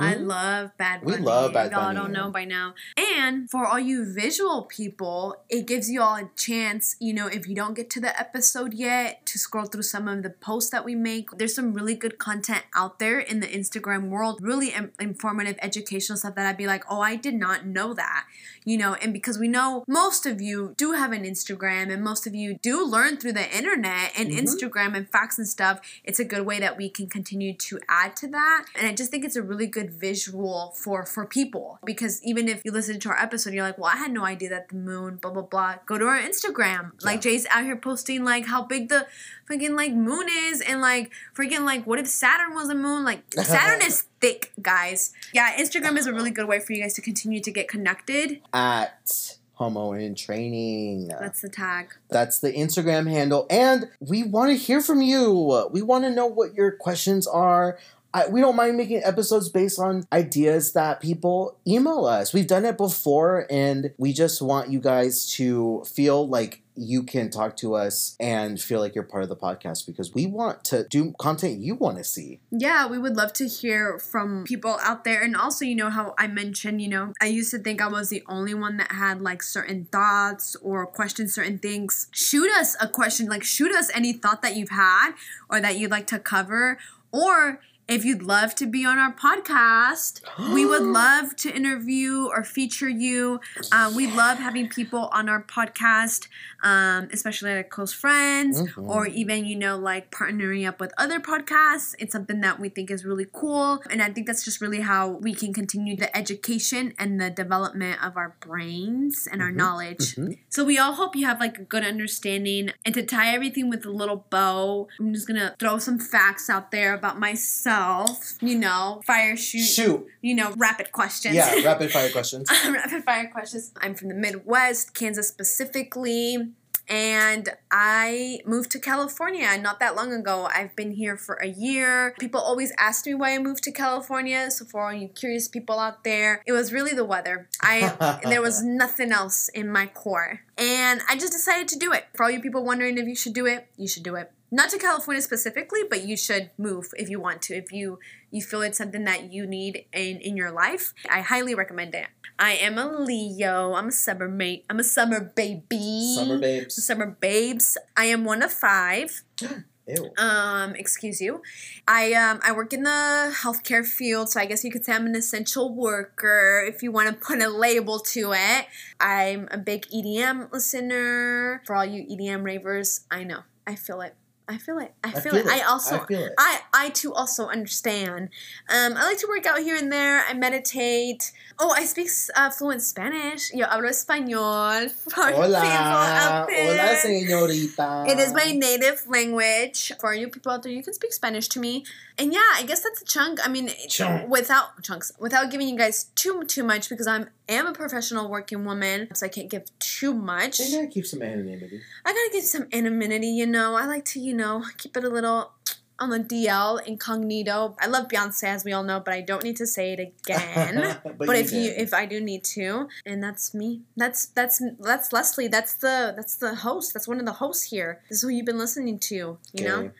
I 0.00 0.14
love 0.14 0.76
Bad 0.76 1.02
Bunny. 1.04 1.16
We 1.18 1.22
love 1.22 1.52
Bad 1.52 1.70
Y'all 1.70 1.94
don't 1.94 2.12
know 2.12 2.30
by 2.30 2.44
now. 2.44 2.74
And 2.96 3.48
for 3.48 3.64
all 3.66 3.78
you 3.78 4.04
visual 4.12 4.62
people, 4.62 5.36
it 5.48 5.66
gives 5.66 5.88
you 5.88 6.02
all 6.02 6.16
a 6.16 6.28
chance, 6.36 6.96
you 6.98 7.14
know, 7.14 7.28
if 7.28 7.46
you 7.48 7.54
don't 7.54 7.74
get 7.74 7.88
to 7.90 8.00
the 8.00 8.18
episode 8.18 8.74
yet, 8.74 9.24
to 9.26 9.38
scroll 9.38 9.66
through 9.66 9.82
some 9.82 10.08
of 10.08 10.22
the 10.24 10.30
posts 10.30 10.70
that 10.70 10.84
we 10.84 10.94
make. 10.96 11.30
There's 11.30 11.54
some 11.54 11.72
really 11.72 11.94
good 11.94 12.18
content 12.18 12.64
out 12.74 12.98
there 12.98 13.20
in 13.20 13.38
the 13.40 13.46
Instagram 13.46 14.08
world, 14.08 14.40
really 14.42 14.70
im- 14.70 14.92
informative, 14.98 15.56
educational 15.62 16.16
stuff 16.18 16.34
that 16.34 16.46
I'd 16.46 16.56
be 16.56 16.66
like, 16.66 16.84
oh, 16.90 17.00
I 17.00 17.14
did 17.14 17.34
not 17.34 17.64
know 17.64 17.94
that, 17.94 18.26
you 18.64 18.76
know, 18.76 18.94
and 18.94 19.12
because 19.12 19.38
we 19.38 19.46
know 19.46 19.84
most 19.86 20.26
of 20.26 20.40
you 20.40 20.74
do 20.76 20.92
have 20.92 21.12
an 21.12 21.22
Instagram 21.22 21.92
and 21.92 22.02
most 22.02 22.26
of 22.26 22.34
you 22.34 22.58
do 22.60 22.84
learn 22.84 23.18
through 23.18 23.32
the 23.34 23.56
internet 23.56 24.10
and 24.18 24.30
Mhm. 24.30 24.40
Instagram 24.42 24.96
and 24.96 25.08
facts 25.08 25.38
and 25.38 25.46
stuff, 25.46 25.80
it's 26.02 26.18
a 26.18 26.24
good 26.24 26.44
way 26.44 26.58
that 26.58 26.76
we 26.76 26.88
can 26.90 27.08
continue 27.08 27.54
to 27.54 27.78
add 27.88 28.16
to 28.16 28.26
that. 28.28 28.64
And 28.74 28.86
I 28.88 28.92
just 28.92 29.10
think 29.12 29.24
it's 29.24 29.36
a 29.36 29.43
really 29.44 29.66
good 29.66 29.90
visual 29.92 30.72
for 30.76 31.04
for 31.04 31.26
people 31.26 31.78
because 31.84 32.22
even 32.24 32.48
if 32.48 32.62
you 32.64 32.72
listen 32.72 32.98
to 33.00 33.08
our 33.10 33.20
episode, 33.20 33.54
you're 33.54 33.64
like, 33.64 33.78
well, 33.78 33.90
I 33.92 33.96
had 33.96 34.12
no 34.12 34.24
idea 34.24 34.48
that 34.50 34.68
the 34.68 34.76
moon, 34.76 35.16
blah 35.16 35.30
blah 35.30 35.42
blah. 35.42 35.76
Go 35.86 35.98
to 35.98 36.06
our 36.06 36.18
Instagram. 36.18 36.92
Like 37.04 37.20
Jay's 37.20 37.46
out 37.50 37.64
here 37.64 37.76
posting 37.76 38.24
like 38.24 38.46
how 38.46 38.62
big 38.62 38.88
the 38.88 39.06
freaking 39.48 39.76
like 39.76 39.92
moon 39.92 40.26
is 40.46 40.60
and 40.60 40.80
like 40.80 41.12
freaking 41.36 41.64
like 41.64 41.86
what 41.86 41.98
if 41.98 42.06
Saturn 42.08 42.54
was 42.54 42.68
a 42.68 42.74
moon? 42.74 43.04
Like 43.04 43.22
Saturn 43.32 43.80
is 43.86 44.06
thick, 44.20 44.52
guys. 44.60 45.12
Yeah, 45.32 45.54
Instagram 45.56 45.96
is 45.98 46.06
a 46.06 46.12
really 46.12 46.30
good 46.30 46.48
way 46.48 46.60
for 46.60 46.72
you 46.72 46.82
guys 46.82 46.94
to 46.94 47.02
continue 47.02 47.40
to 47.40 47.50
get 47.50 47.68
connected. 47.68 48.40
at 48.52 49.36
homo 49.54 49.92
in 49.92 50.14
training 50.16 51.08
That's 51.08 51.40
the 51.40 51.48
tag. 51.48 51.94
That's 52.10 52.40
the 52.40 52.52
Instagram 52.52 53.08
handle. 53.08 53.46
And 53.48 53.88
we 54.00 54.24
want 54.24 54.50
to 54.50 54.56
hear 54.56 54.80
from 54.80 55.00
you. 55.00 55.68
We 55.70 55.80
want 55.80 56.04
to 56.04 56.10
know 56.10 56.26
what 56.26 56.54
your 56.54 56.72
questions 56.72 57.26
are 57.26 57.78
I, 58.14 58.28
we 58.28 58.40
don't 58.40 58.54
mind 58.54 58.76
making 58.76 59.02
episodes 59.04 59.48
based 59.48 59.80
on 59.80 60.06
ideas 60.12 60.72
that 60.74 61.00
people 61.00 61.58
email 61.66 62.06
us. 62.06 62.32
We've 62.32 62.46
done 62.46 62.64
it 62.64 62.78
before, 62.78 63.46
and 63.50 63.92
we 63.98 64.12
just 64.12 64.40
want 64.40 64.70
you 64.70 64.78
guys 64.78 65.28
to 65.32 65.82
feel 65.84 66.28
like 66.28 66.62
you 66.76 67.02
can 67.02 67.30
talk 67.30 67.56
to 67.56 67.74
us 67.74 68.16
and 68.18 68.60
feel 68.60 68.80
like 68.80 68.94
you're 68.94 69.04
part 69.04 69.22
of 69.22 69.28
the 69.28 69.36
podcast 69.36 69.86
because 69.86 70.12
we 70.12 70.26
want 70.26 70.64
to 70.64 70.86
do 70.88 71.12
content 71.18 71.60
you 71.60 71.74
want 71.74 71.98
to 71.98 72.04
see. 72.04 72.40
Yeah, 72.50 72.86
we 72.86 72.98
would 72.98 73.16
love 73.16 73.32
to 73.34 73.46
hear 73.46 73.98
from 73.98 74.44
people 74.44 74.78
out 74.82 75.04
there. 75.04 75.22
And 75.22 75.36
also, 75.36 75.64
you 75.64 75.76
know, 75.76 75.90
how 75.90 76.14
I 76.18 76.26
mentioned, 76.26 76.82
you 76.82 76.88
know, 76.88 77.12
I 77.20 77.26
used 77.26 77.50
to 77.52 77.58
think 77.58 77.80
I 77.80 77.86
was 77.86 78.10
the 78.10 78.24
only 78.28 78.54
one 78.54 78.76
that 78.78 78.92
had 78.92 79.22
like 79.22 79.42
certain 79.42 79.86
thoughts 79.86 80.56
or 80.62 80.86
questioned 80.86 81.30
certain 81.30 81.58
things. 81.58 82.08
Shoot 82.10 82.50
us 82.50 82.76
a 82.80 82.88
question, 82.88 83.26
like, 83.26 83.44
shoot 83.44 83.72
us 83.72 83.90
any 83.94 84.12
thought 84.12 84.42
that 84.42 84.56
you've 84.56 84.70
had 84.70 85.12
or 85.48 85.60
that 85.60 85.78
you'd 85.78 85.92
like 85.92 86.08
to 86.08 86.18
cover. 86.18 86.78
Or 87.12 87.60
if 87.86 88.04
you'd 88.04 88.22
love 88.22 88.54
to 88.56 88.66
be 88.66 88.84
on 88.84 88.98
our 88.98 89.12
podcast, 89.12 90.20
we 90.54 90.64
would 90.64 90.82
love 91.00 91.36
to 91.36 91.54
interview 91.54 92.26
or 92.26 92.42
feature 92.42 92.88
you. 92.88 93.40
Uh, 93.72 93.92
we 93.94 94.06
love 94.06 94.38
having 94.38 94.68
people 94.68 95.08
on 95.12 95.28
our 95.28 95.42
podcast, 95.42 96.28
um, 96.64 97.08
especially 97.12 97.54
like 97.54 97.68
close 97.70 97.92
friends 97.92 98.60
Mhm. 98.60 98.88
or 98.88 99.06
even, 99.06 99.44
you 99.44 99.54
know, 99.56 99.76
like 99.78 100.10
partnering 100.10 100.66
up 100.66 100.80
with 100.80 100.92
other 100.98 101.20
podcasts. 101.20 101.94
It's 101.98 102.12
something 102.12 102.40
that 102.40 102.58
we 102.58 102.68
think 102.70 102.90
is 102.90 103.04
really 103.04 103.26
cool. 103.32 103.82
And 103.90 104.02
I 104.02 104.08
think 104.10 104.26
that's 104.26 104.44
just 104.44 104.60
really 104.60 104.80
how 104.80 105.08
we 105.08 105.34
can 105.34 105.52
continue 105.52 105.94
the 105.96 106.14
education 106.16 106.94
and 106.98 107.20
the 107.20 107.30
development 107.30 108.02
of 108.02 108.16
our 108.16 108.34
brains 108.40 109.28
and 109.30 109.42
our 109.42 109.50
Mhm. 109.52 109.56
knowledge. 109.56 110.16
Mhm. 110.16 110.38
So 110.48 110.64
we 110.64 110.78
all 110.78 110.94
hope 110.94 111.14
you 111.14 111.26
have 111.26 111.38
like 111.38 111.58
a 111.58 111.62
good 111.64 111.84
understanding. 111.84 112.70
And 112.84 112.94
to 112.94 113.02
tie 113.04 113.34
everything 113.34 113.68
with 113.68 113.84
a 113.84 113.90
little 113.90 114.26
bow, 114.30 114.88
I'm 114.98 115.12
just 115.12 115.26
gonna 115.28 115.54
throw 115.60 115.78
some 115.78 115.98
facts 115.98 116.48
out 116.48 116.70
there 116.70 116.94
about 116.94 117.18
myself. 117.20 118.34
You 118.40 118.58
know, 118.58 119.02
fire 119.06 119.36
shoot. 119.36 119.60
Shoot. 119.64 120.06
You 120.22 120.34
know, 120.34 120.52
rapid 120.56 120.92
questions. 120.92 121.34
Yeah, 121.34 121.62
rapid 121.62 121.92
fire 121.92 122.10
questions. 122.16 122.48
rapid 122.70 123.04
fire 123.04 123.28
questions. 123.28 123.70
I'm 123.76 123.94
from 123.94 124.08
the 124.08 124.14
Midwest, 124.14 124.94
Kansas 124.94 125.28
specifically. 125.28 126.53
And 126.88 127.48
I 127.70 128.40
moved 128.44 128.70
to 128.72 128.78
California 128.78 129.56
not 129.58 129.80
that 129.80 129.96
long 129.96 130.12
ago. 130.12 130.48
I've 130.52 130.74
been 130.76 130.92
here 130.92 131.16
for 131.16 131.34
a 131.36 131.48
year. 131.48 132.14
People 132.18 132.40
always 132.40 132.72
ask 132.78 133.06
me 133.06 133.14
why 133.14 133.34
I 133.34 133.38
moved 133.38 133.64
to 133.64 133.72
California. 133.72 134.50
So 134.50 134.64
for 134.64 134.82
all 134.82 134.92
you 134.92 135.08
curious 135.08 135.48
people 135.48 135.78
out 135.78 136.04
there, 136.04 136.42
it 136.46 136.52
was 136.52 136.72
really 136.72 136.92
the 136.92 137.04
weather. 137.04 137.48
I 137.60 138.20
there 138.24 138.42
was 138.42 138.62
nothing 138.62 139.12
else 139.12 139.48
in 139.48 139.70
my 139.70 139.86
core. 139.86 140.40
And 140.56 141.00
I 141.08 141.16
just 141.16 141.32
decided 141.32 141.68
to 141.68 141.78
do 141.78 141.92
it. 141.92 142.06
For 142.14 142.24
all 142.24 142.30
you 142.30 142.40
people 142.40 142.64
wondering 142.64 142.98
if 142.98 143.06
you 143.06 143.16
should 143.16 143.34
do 143.34 143.46
it, 143.46 143.66
you 143.76 143.88
should 143.88 144.02
do 144.02 144.14
it. 144.16 144.30
Not 144.54 144.70
to 144.70 144.78
California 144.78 145.20
specifically, 145.20 145.80
but 145.90 146.04
you 146.04 146.16
should 146.16 146.50
move 146.56 146.90
if 146.96 147.10
you 147.10 147.18
want 147.18 147.42
to. 147.42 147.56
If 147.56 147.72
you 147.72 147.98
you 148.34 148.42
feel 148.42 148.62
it's 148.62 148.78
something 148.78 149.04
that 149.04 149.32
you 149.32 149.46
need 149.46 149.86
in 149.92 150.18
in 150.18 150.36
your 150.36 150.50
life, 150.50 150.92
I 151.08 151.20
highly 151.20 151.54
recommend 151.54 151.94
it. 151.94 152.08
I 152.36 152.54
am 152.54 152.78
a 152.78 152.86
Leo. 152.86 153.74
I'm 153.74 153.88
a 153.88 153.92
summer 153.92 154.28
mate. 154.28 154.64
I'm 154.68 154.80
a 154.80 154.84
summer 154.84 155.20
baby. 155.20 156.16
Summer 156.16 156.38
babes. 156.38 156.84
Summer 156.84 157.06
babes. 157.06 157.78
I 157.96 158.06
am 158.06 158.24
one 158.24 158.42
of 158.42 158.52
five. 158.52 159.22
Ew. 159.86 160.10
Um, 160.16 160.74
excuse 160.74 161.20
you. 161.20 161.42
I 161.86 162.12
um 162.14 162.40
I 162.42 162.50
work 162.50 162.72
in 162.72 162.82
the 162.82 163.32
healthcare 163.42 163.86
field, 163.86 164.30
so 164.30 164.40
I 164.40 164.46
guess 164.46 164.64
you 164.64 164.72
could 164.72 164.84
say 164.84 164.94
I'm 164.94 165.06
an 165.06 165.14
essential 165.14 165.72
worker 165.72 166.64
if 166.66 166.82
you 166.82 166.90
want 166.90 167.10
to 167.10 167.14
put 167.14 167.40
a 167.40 167.48
label 167.48 168.00
to 168.00 168.32
it. 168.32 168.66
I'm 168.98 169.46
a 169.52 169.58
big 169.58 169.86
EDM 169.94 170.50
listener. 170.50 171.62
For 171.66 171.76
all 171.76 171.84
you 171.84 172.02
EDM 172.02 172.42
ravers, 172.42 173.06
I 173.12 173.22
know. 173.22 173.40
I 173.64 173.76
feel 173.76 174.00
it. 174.00 174.16
I 174.46 174.58
feel 174.58 174.78
it. 174.78 174.92
I 175.02 175.10
feel, 175.10 175.34
it. 175.36 175.46
I 175.46 175.60
also 175.62 176.00
I 176.00 176.06
feel 176.06 176.20
it. 176.24 176.34
I, 176.36 176.60
I 176.74 176.90
too 176.90 177.14
also 177.14 177.48
understand. 177.48 178.28
Um, 178.68 178.92
I 178.94 179.04
like 179.04 179.18
to 179.18 179.26
work 179.26 179.46
out 179.46 179.60
here 179.60 179.74
and 179.74 179.90
there. 179.90 180.22
I 180.28 180.34
meditate. 180.34 181.32
Oh, 181.58 181.72
I 181.74 181.86
speak 181.86 182.10
uh, 182.36 182.50
fluent 182.50 182.82
Spanish. 182.82 183.54
Yo 183.54 183.66
hablo 183.66 183.88
español. 183.88 184.92
Hola. 185.14 186.46
Hola, 186.46 186.96
señorita. 186.96 188.06
It 188.06 188.18
is 188.18 188.34
my 188.34 188.52
native 188.52 189.06
language. 189.08 189.92
For 189.98 190.12
you 190.12 190.28
people 190.28 190.52
out 190.52 190.62
there, 190.62 190.72
you 190.72 190.82
can 190.82 190.92
speak 190.92 191.14
Spanish 191.14 191.48
to 191.48 191.58
me. 191.58 191.86
And 192.18 192.32
yeah, 192.34 192.50
I 192.54 192.64
guess 192.64 192.82
that's 192.82 193.00
a 193.00 193.04
chunk. 193.06 193.40
I 193.42 193.48
mean, 193.48 193.70
Chunk. 193.88 194.28
without 194.28 194.82
chunks, 194.82 195.12
without 195.18 195.50
giving 195.50 195.68
you 195.68 195.78
guys 195.78 196.04
too 196.16 196.44
too 196.44 196.64
much 196.64 196.90
because 196.90 197.06
I'm 197.06 197.28
am 197.48 197.66
a 197.66 197.72
professional 197.72 198.28
working 198.28 198.64
woman, 198.64 199.08
so 199.14 199.26
I 199.26 199.28
can't 199.28 199.50
give 199.50 199.64
too 199.78 200.14
much. 200.14 200.60
You 200.60 200.76
gotta 200.76 200.88
keep 200.88 201.06
some 201.06 201.22
anonymity. 201.22 201.80
I 202.04 202.12
gotta 202.12 202.30
give 202.32 202.44
some 202.44 202.66
anonymity, 202.72 203.28
you 203.28 203.46
know. 203.46 203.74
I 203.74 203.86
like 203.86 204.04
to, 204.06 204.20
you 204.20 204.34
know, 204.34 204.64
keep 204.78 204.96
it 204.96 205.04
a 205.04 205.08
little 205.08 205.52
on 205.98 206.10
the 206.10 206.18
DL 206.18 206.84
incognito. 206.86 207.76
I 207.80 207.86
love 207.86 208.08
Beyonce, 208.08 208.44
as 208.44 208.64
we 208.64 208.72
all 208.72 208.82
know, 208.82 209.00
but 209.00 209.14
I 209.14 209.20
don't 209.20 209.44
need 209.44 209.56
to 209.58 209.66
say 209.66 209.92
it 209.92 210.00
again. 210.00 210.98
but 211.04 211.18
but 211.18 211.36
if 211.36 211.52
you 211.52 211.72
if 211.76 211.94
I 211.94 212.06
do 212.06 212.20
need 212.20 212.44
to, 212.44 212.88
and 213.06 213.22
that's 213.22 213.54
me. 213.54 213.82
That's 213.96 214.26
that's 214.26 214.62
that's 214.80 215.10
Lesly. 215.10 215.50
That's 215.50 215.74
the 215.74 216.12
that's 216.16 216.36
the 216.36 216.54
host. 216.56 216.94
That's 216.94 217.08
one 217.08 217.20
of 217.20 217.26
the 217.26 217.32
hosts 217.32 217.70
here. 217.70 218.00
This 218.08 218.18
is 218.18 218.22
who 218.22 218.28
you've 218.28 218.46
been 218.46 218.58
listening 218.58 218.98
to. 219.00 219.38
You 219.52 219.64
know. 219.64 219.90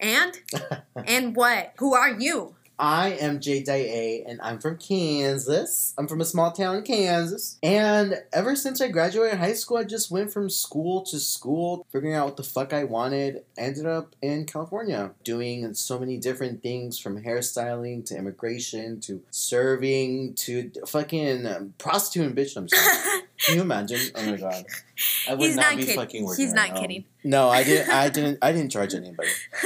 And 0.00 0.40
and 1.06 1.34
what? 1.34 1.72
Who 1.78 1.94
are 1.94 2.10
you? 2.10 2.54
I 2.78 3.10
am 3.20 3.40
Jay 3.40 3.62
Day 3.62 4.24
and 4.26 4.40
I'm 4.40 4.58
from 4.58 4.78
Kansas. 4.78 5.94
I'm 5.98 6.06
from 6.06 6.20
a 6.20 6.24
small 6.24 6.52
town 6.52 6.76
in 6.76 6.82
Kansas. 6.82 7.58
And 7.62 8.22
ever 8.32 8.54
since 8.54 8.80
I 8.80 8.88
graduated 8.88 9.38
high 9.38 9.54
school, 9.54 9.78
I 9.78 9.84
just 9.84 10.10
went 10.10 10.32
from 10.32 10.48
school 10.48 11.02
to 11.02 11.18
school, 11.18 11.86
figuring 11.90 12.14
out 12.14 12.26
what 12.26 12.36
the 12.36 12.42
fuck 12.44 12.72
I 12.72 12.84
wanted. 12.84 13.44
Ended 13.56 13.86
up 13.86 14.14
in 14.22 14.46
California, 14.46 15.12
doing 15.24 15.74
so 15.74 15.98
many 15.98 16.16
different 16.18 16.62
things 16.62 16.98
from 16.98 17.22
hairstyling 17.22 18.04
to 18.06 18.16
immigration 18.16 19.00
to 19.00 19.22
serving 19.30 20.34
to 20.34 20.70
fucking 20.86 21.74
prostituting 21.78 22.34
bitch. 22.34 22.56
I'm 22.56 22.68
sorry. 22.68 23.22
Can 23.40 23.54
you 23.56 23.60
imagine? 23.62 24.00
Oh 24.16 24.24
my 24.30 24.36
god. 24.36 24.64
I 25.28 25.34
would 25.34 25.40
He's 25.40 25.54
not, 25.56 25.62
not 25.70 25.76
be 25.76 25.82
kidding. 25.82 25.96
fucking 25.96 26.24
working. 26.24 26.44
He's 26.44 26.54
right 26.54 26.68
not 26.70 26.74
now. 26.74 26.80
kidding. 26.80 27.04
No, 27.22 27.48
I 27.48 27.62
didn't. 27.62 27.90
I 27.90 28.08
didn't. 28.16 28.38
I 28.42 28.52
didn't 28.52 28.70
charge 28.70 28.94
anybody. 28.94 29.28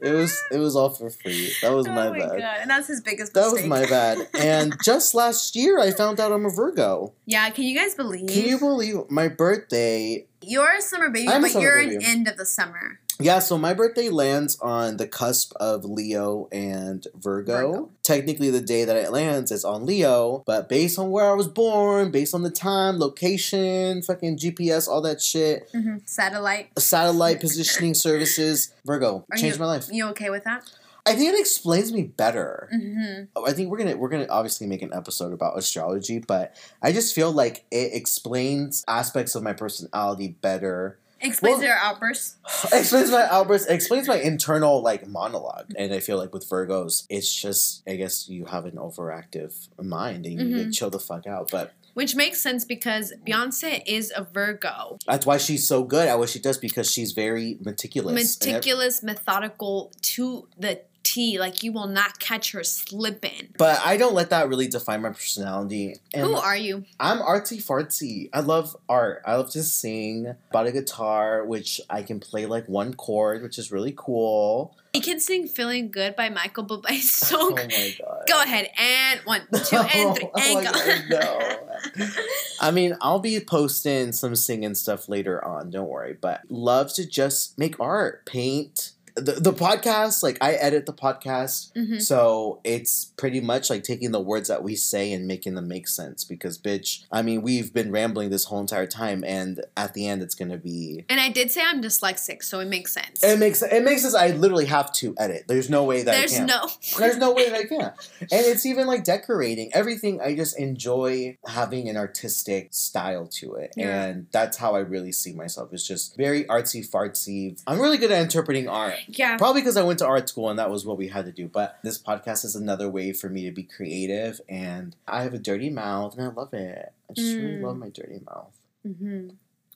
it 0.00 0.12
was. 0.14 0.42
It 0.50 0.58
was 0.58 0.74
all 0.76 0.90
for 0.90 1.10
free. 1.10 1.52
That 1.62 1.72
was 1.72 1.86
oh 1.86 1.92
my 1.92 2.06
oh 2.06 2.10
my 2.12 2.18
bad. 2.18 2.38
god! 2.38 2.56
And 2.62 2.70
that's 2.70 2.86
his 2.88 3.00
biggest 3.02 3.34
That 3.34 3.50
mistake. 3.52 3.68
was 3.70 3.80
my 3.80 3.86
bad. 3.86 4.28
And 4.38 4.74
just 4.82 5.14
last 5.14 5.54
year, 5.56 5.78
I 5.78 5.90
found 5.90 6.20
out 6.20 6.32
I'm 6.32 6.46
a 6.46 6.50
Virgo. 6.50 7.12
yeah. 7.26 7.48
Can 7.50 7.64
you 7.64 7.78
guys 7.78 7.94
believe? 7.94 8.28
Can 8.28 8.44
you 8.48 8.58
believe 8.58 9.10
my 9.10 9.28
birthday? 9.28 10.26
You're 10.42 10.76
a 10.76 10.80
summer 10.82 11.10
baby, 11.10 11.28
I'm 11.28 11.42
but 11.42 11.50
summer 11.52 11.64
you're 11.64 11.78
baby. 11.82 11.96
an 11.96 12.02
end 12.02 12.28
of 12.28 12.36
the 12.36 12.46
summer. 12.46 13.00
Yeah, 13.20 13.38
so 13.38 13.56
my 13.56 13.74
birthday 13.74 14.08
lands 14.08 14.58
on 14.60 14.96
the 14.96 15.06
cusp 15.06 15.52
of 15.56 15.84
Leo 15.84 16.48
and 16.50 17.06
Virgo. 17.14 17.52
Virgo. 17.72 17.90
Technically, 18.02 18.50
the 18.50 18.60
day 18.60 18.84
that 18.84 18.96
it 18.96 19.12
lands 19.12 19.52
is 19.52 19.64
on 19.64 19.86
Leo, 19.86 20.42
but 20.46 20.68
based 20.68 20.98
on 20.98 21.10
where 21.10 21.30
I 21.30 21.34
was 21.34 21.46
born, 21.46 22.10
based 22.10 22.34
on 22.34 22.42
the 22.42 22.50
time, 22.50 22.98
location, 22.98 24.02
fucking 24.02 24.38
GPS, 24.38 24.88
all 24.88 25.00
that 25.02 25.22
shit, 25.22 25.68
hmm 25.72 25.98
Satellite. 26.04 26.76
satellite 26.78 27.40
positioning 27.40 27.94
services, 27.94 28.72
Virgo 28.84 29.24
Are 29.30 29.36
changed 29.36 29.56
you, 29.56 29.60
my 29.62 29.66
life. 29.66 29.86
You 29.90 30.06
okay 30.08 30.30
with 30.30 30.44
that? 30.44 30.68
I 31.06 31.14
think 31.14 31.34
it 31.34 31.38
explains 31.38 31.92
me 31.92 32.02
better. 32.02 32.68
Mm-hmm. 32.74 33.44
I 33.46 33.52
think 33.52 33.70
we're 33.70 33.78
gonna 33.78 33.96
we're 33.96 34.08
gonna 34.08 34.26
obviously 34.30 34.66
make 34.66 34.80
an 34.82 34.92
episode 34.94 35.32
about 35.32 35.58
astrology, 35.58 36.18
but 36.18 36.56
I 36.82 36.92
just 36.92 37.14
feel 37.14 37.30
like 37.30 37.64
it 37.70 37.92
explains 37.92 38.84
aspects 38.88 39.34
of 39.34 39.42
my 39.42 39.52
personality 39.52 40.28
better. 40.40 40.98
Explains 41.24 41.58
Well- 41.58 41.66
your 41.66 41.76
outbursts. 41.76 42.36
explains 42.72 43.10
my 43.10 43.26
outbursts. 43.30 43.68
Explains 43.68 44.08
my 44.08 44.18
internal 44.18 44.82
like 44.82 45.06
monologue, 45.06 45.72
and 45.76 45.92
I 45.92 46.00
feel 46.00 46.18
like 46.18 46.32
with 46.32 46.48
Virgos, 46.48 47.06
it's 47.08 47.32
just 47.32 47.82
I 47.88 47.96
guess 47.96 48.28
you 48.28 48.44
have 48.46 48.64
an 48.66 48.76
overactive 48.76 49.68
mind 49.80 50.26
and 50.26 50.34
you 50.34 50.44
need 50.44 50.52
to 50.54 50.60
mm-hmm. 50.62 50.70
chill 50.70 50.90
the 50.90 50.98
fuck 50.98 51.26
out. 51.26 51.50
But 51.50 51.72
Which 51.94 52.14
makes 52.14 52.40
sense 52.40 52.64
because 52.64 53.12
Beyonce 53.26 53.82
is 53.86 54.12
a 54.14 54.24
Virgo. 54.24 54.98
that's 55.06 55.26
why 55.26 55.38
she's 55.38 55.66
so 55.66 55.84
good 55.84 56.08
at 56.08 56.18
what 56.18 56.28
she 56.28 56.38
does 56.38 56.58
because 56.58 56.90
she's 56.90 57.12
very 57.12 57.58
meticulous. 57.60 58.14
Meticulous, 58.14 59.02
methodical 59.02 59.92
to 60.02 60.48
the 60.58 60.80
T. 61.04 61.38
Like 61.38 61.62
you 61.62 61.72
will 61.72 61.86
not 61.86 62.18
catch 62.18 62.50
her 62.52 62.64
slipping. 62.64 63.50
but 63.58 63.80
I 63.84 63.96
don't 63.96 64.14
let 64.14 64.30
that 64.30 64.48
really 64.48 64.66
define 64.66 65.02
my 65.02 65.10
personality. 65.10 65.96
And 66.12 66.24
Who 66.26 66.34
are 66.34 66.56
you? 66.56 66.84
I'm 66.98 67.18
artsy 67.18 67.62
fartsy. 67.64 68.28
I 68.32 68.40
love 68.40 68.76
art. 68.88 69.22
I 69.24 69.36
love 69.36 69.50
to 69.50 69.62
sing. 69.62 70.34
Bought 70.50 70.66
a 70.66 70.72
guitar, 70.72 71.44
which 71.44 71.80
I 71.88 72.02
can 72.02 72.18
play 72.20 72.46
like 72.46 72.68
one 72.68 72.94
chord, 72.94 73.42
which 73.42 73.58
is 73.58 73.70
really 73.70 73.94
cool. 73.96 74.74
You 74.94 75.00
can 75.00 75.18
sing 75.18 75.48
"Feeling 75.48 75.90
Good" 75.90 76.14
by 76.14 76.28
Michael 76.30 76.64
Bublé. 76.64 77.00
So 77.02 77.36
Oh 77.40 77.50
my 77.50 77.94
god. 77.98 78.24
Go 78.28 78.42
ahead 78.42 78.68
and 78.78 79.20
one, 79.24 79.42
two, 79.64 79.76
and 79.94 80.16
three, 80.16 80.30
Oh 80.34 80.40
and 80.40 80.54
my 80.54 80.64
go. 80.64 80.72
God, 80.72 81.04
no. 81.10 82.08
I 82.60 82.70
mean, 82.70 82.96
I'll 83.00 83.18
be 83.18 83.38
posting 83.40 84.12
some 84.12 84.36
singing 84.36 84.74
stuff 84.74 85.08
later 85.08 85.44
on, 85.44 85.70
don't 85.70 85.88
worry. 85.88 86.16
But 86.18 86.42
love 86.48 86.92
to 86.94 87.06
just 87.06 87.58
make 87.58 87.78
art, 87.80 88.24
paint, 88.24 88.92
the, 89.16 89.32
the 89.32 89.52
podcast, 89.52 90.22
like 90.24 90.38
I 90.40 90.54
edit 90.54 90.86
the 90.86 90.92
podcast, 90.92 91.72
Mhm. 91.74 92.02
so 92.02 92.60
it's 92.64 93.04
pretty 93.16 93.40
much 93.40 93.70
like 93.70 93.84
taking 93.84 94.10
the 94.10 94.20
words 94.20 94.48
that 94.48 94.64
we 94.64 94.74
say 94.74 95.12
and 95.12 95.26
making 95.28 95.54
them 95.54 95.68
make 95.68 95.86
sense. 95.86 96.24
Because, 96.24 96.58
bitch, 96.58 97.04
I 97.12 97.22
mean, 97.22 97.42
we've 97.42 97.72
been 97.72 97.92
rambling 97.92 98.30
this 98.30 98.46
whole 98.46 98.60
entire 98.60 98.86
time, 98.88 99.22
and 99.24 99.64
at 99.76 99.94
the 99.94 100.08
end, 100.08 100.22
it's 100.22 100.34
gonna 100.34 100.56
be. 100.58 101.04
And 101.08 101.20
I 101.20 101.28
did 101.28 101.50
say 101.52 101.62
I'm 101.64 101.80
dyslexic, 101.80 102.42
so 102.42 102.58
it 102.58 102.66
makes 102.66 102.92
sense. 102.92 103.22
It 103.22 103.38
makes 103.38 103.62
it 103.62 103.84
makes 103.84 104.02
sense. 104.02 104.14
I 104.16 104.28
literally 104.32 104.66
have 104.66 104.92
to 104.94 105.14
edit. 105.16 105.44
There's 105.46 105.70
no 105.70 105.84
way 105.84 106.02
that 106.02 106.12
There's 106.12 106.34
I 106.34 106.36
can. 106.38 106.46
no. 106.46 106.68
There's 106.98 107.16
no 107.16 107.32
way 107.32 107.48
that 107.50 107.56
I 107.58 107.64
can. 107.64 107.92
And 108.20 108.28
it's 108.46 108.66
even 108.66 108.86
like 108.88 109.04
decorating. 109.04 109.70
Everything 109.74 110.20
I 110.20 110.34
just 110.34 110.58
enjoy 110.58 111.38
having 111.46 111.88
an 111.88 111.96
artistic 111.96 112.68
style 112.72 113.26
to 113.34 113.54
it. 113.54 113.74
Yeah. 113.76 114.04
And 114.06 114.26
that's 114.32 114.56
how 114.56 114.74
I 114.74 114.80
really 114.80 115.12
see 115.12 115.32
myself. 115.32 115.72
It's 115.72 115.86
just 115.86 116.16
very 116.16 116.44
artsy 116.44 116.84
fartsy. 116.88 117.60
I'm 117.66 117.80
really 117.80 117.98
good 117.98 118.10
at 118.10 118.20
interpreting 118.20 118.68
art. 118.68 118.94
Yeah. 119.08 119.36
Probably 119.36 119.60
because 119.62 119.76
I 119.76 119.82
went 119.82 119.98
to 120.00 120.06
art 120.06 120.28
school 120.28 120.50
and 120.50 120.58
that 120.58 120.70
was 120.70 120.84
what 120.86 120.96
we 120.98 121.08
had 121.08 121.24
to 121.26 121.32
do. 121.32 121.48
But 121.48 121.78
this 121.82 121.98
podcast 121.98 122.44
is 122.44 122.54
another 122.56 122.88
way 122.88 123.12
for 123.12 123.28
me 123.28 123.44
to 123.44 123.52
be 123.52 123.62
creative 123.62 124.40
and 124.48 124.96
I 125.06 125.22
have 125.22 125.34
a 125.34 125.38
dirty 125.38 125.70
mouth 125.70 126.16
and 126.16 126.24
I 126.26 126.28
love 126.30 126.52
it. 126.54 126.92
I 127.10 127.12
just 127.12 127.36
really 127.36 127.54
Mm. 127.56 127.62
love 127.62 127.76
my 127.78 127.88
dirty 127.90 128.20
mouth. 128.26 128.52
hmm 128.82 129.28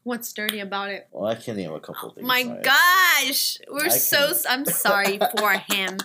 What's 0.04 0.32
dirty 0.32 0.60
about 0.60 0.90
it? 0.90 1.06
Well, 1.12 1.28
I 1.30 1.34
can 1.34 1.56
name 1.56 1.72
a 1.72 1.80
couple 1.80 2.08
things. 2.10 2.26
My 2.26 2.38
I- 2.38 2.62
gosh, 2.62 3.58
we're 3.70 3.86
I 3.86 3.88
so. 3.88 4.28
can- 4.28 4.36
I'm 4.48 4.64
sorry 4.64 5.18
for 5.38 5.52
him. 5.52 5.98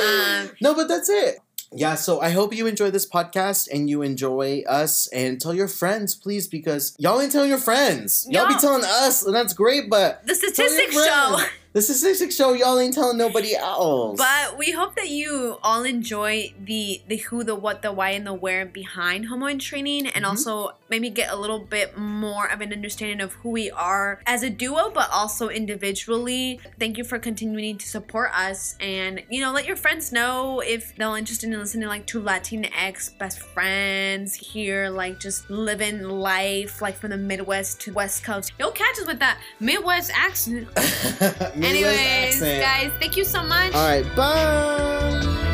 Um, 0.00 0.50
No, 0.60 0.74
but 0.74 0.88
that's 0.88 1.08
it. 1.08 1.38
Yeah, 1.72 1.94
so 1.94 2.20
I 2.20 2.30
hope 2.30 2.52
you 2.54 2.66
enjoy 2.66 2.90
this 2.90 3.08
podcast 3.08 3.68
and 3.72 3.88
you 3.88 4.02
enjoy 4.02 4.62
us 4.68 5.06
and 5.08 5.40
tell 5.40 5.54
your 5.54 5.68
friends, 5.68 6.16
please, 6.16 6.48
because 6.48 6.96
y'all 6.98 7.20
ain't 7.20 7.30
telling 7.30 7.48
your 7.48 7.58
friends. 7.58 8.26
Y'all 8.28 8.48
be 8.48 8.56
telling 8.56 8.82
us, 8.84 9.24
and 9.24 9.34
that's 9.34 9.52
great, 9.52 9.88
but 9.88 10.26
the 10.26 10.34
statistics 10.34 10.92
show. 10.94 11.38
Friends. 11.72 12.00
The 12.00 12.14
Six 12.14 12.34
show 12.34 12.52
y'all 12.52 12.78
ain't 12.78 12.94
telling 12.94 13.16
nobody 13.18 13.54
else. 13.54 14.18
But 14.18 14.58
we 14.58 14.72
hope 14.72 14.96
that 14.96 15.08
you 15.08 15.58
all 15.62 15.84
enjoy 15.84 16.52
the 16.62 17.02
the 17.08 17.16
who, 17.16 17.44
the 17.44 17.54
what, 17.54 17.82
the 17.82 17.92
why, 17.92 18.10
and 18.10 18.26
the 18.26 18.34
where 18.34 18.66
behind 18.66 19.26
Homo 19.26 19.46
in 19.46 19.58
Training, 19.58 20.06
and 20.08 20.24
Mhm. 20.24 20.28
also 20.28 20.72
maybe 20.88 21.08
get 21.10 21.30
a 21.30 21.36
little 21.36 21.60
bit 21.60 21.96
more 21.96 22.50
of 22.50 22.60
an 22.60 22.72
understanding 22.72 23.20
of 23.20 23.34
who 23.34 23.50
we 23.50 23.70
are 23.70 24.20
as 24.26 24.42
a 24.42 24.50
duo, 24.50 24.90
but 24.90 25.08
also 25.12 25.48
individually. 25.48 26.60
Thank 26.78 26.98
you 26.98 27.04
for 27.04 27.18
continuing 27.18 27.78
to 27.78 27.86
support 27.88 28.30
us, 28.34 28.74
and 28.80 29.22
you 29.30 29.40
know, 29.40 29.52
let 29.52 29.66
your 29.66 29.76
friends 29.76 30.10
know 30.12 30.60
if 30.60 30.94
they're 30.96 31.16
interested 31.16 31.52
in 31.52 31.58
listening, 31.58 31.88
like 31.88 32.06
to 32.06 32.20
Latinx 32.20 33.16
best 33.18 33.38
friends 33.38 34.34
here, 34.34 34.88
like 34.90 35.20
just 35.20 35.48
living 35.50 36.02
life, 36.02 36.82
like 36.82 36.96
from 36.98 37.10
the 37.10 37.16
Midwest 37.16 37.80
to 37.82 37.92
West 37.92 38.24
Coast. 38.24 38.52
You'll 38.58 38.72
catch 38.72 38.98
us 38.98 39.06
with 39.06 39.20
that 39.20 39.38
Midwest 39.60 40.10
accent. 40.14 40.68
Anyways, 41.62 42.40
guys, 42.40 42.92
thank 42.98 43.16
you 43.16 43.24
so 43.24 43.42
much. 43.42 43.74
All 43.74 43.86
right, 43.86 44.04
bye. 44.16 45.46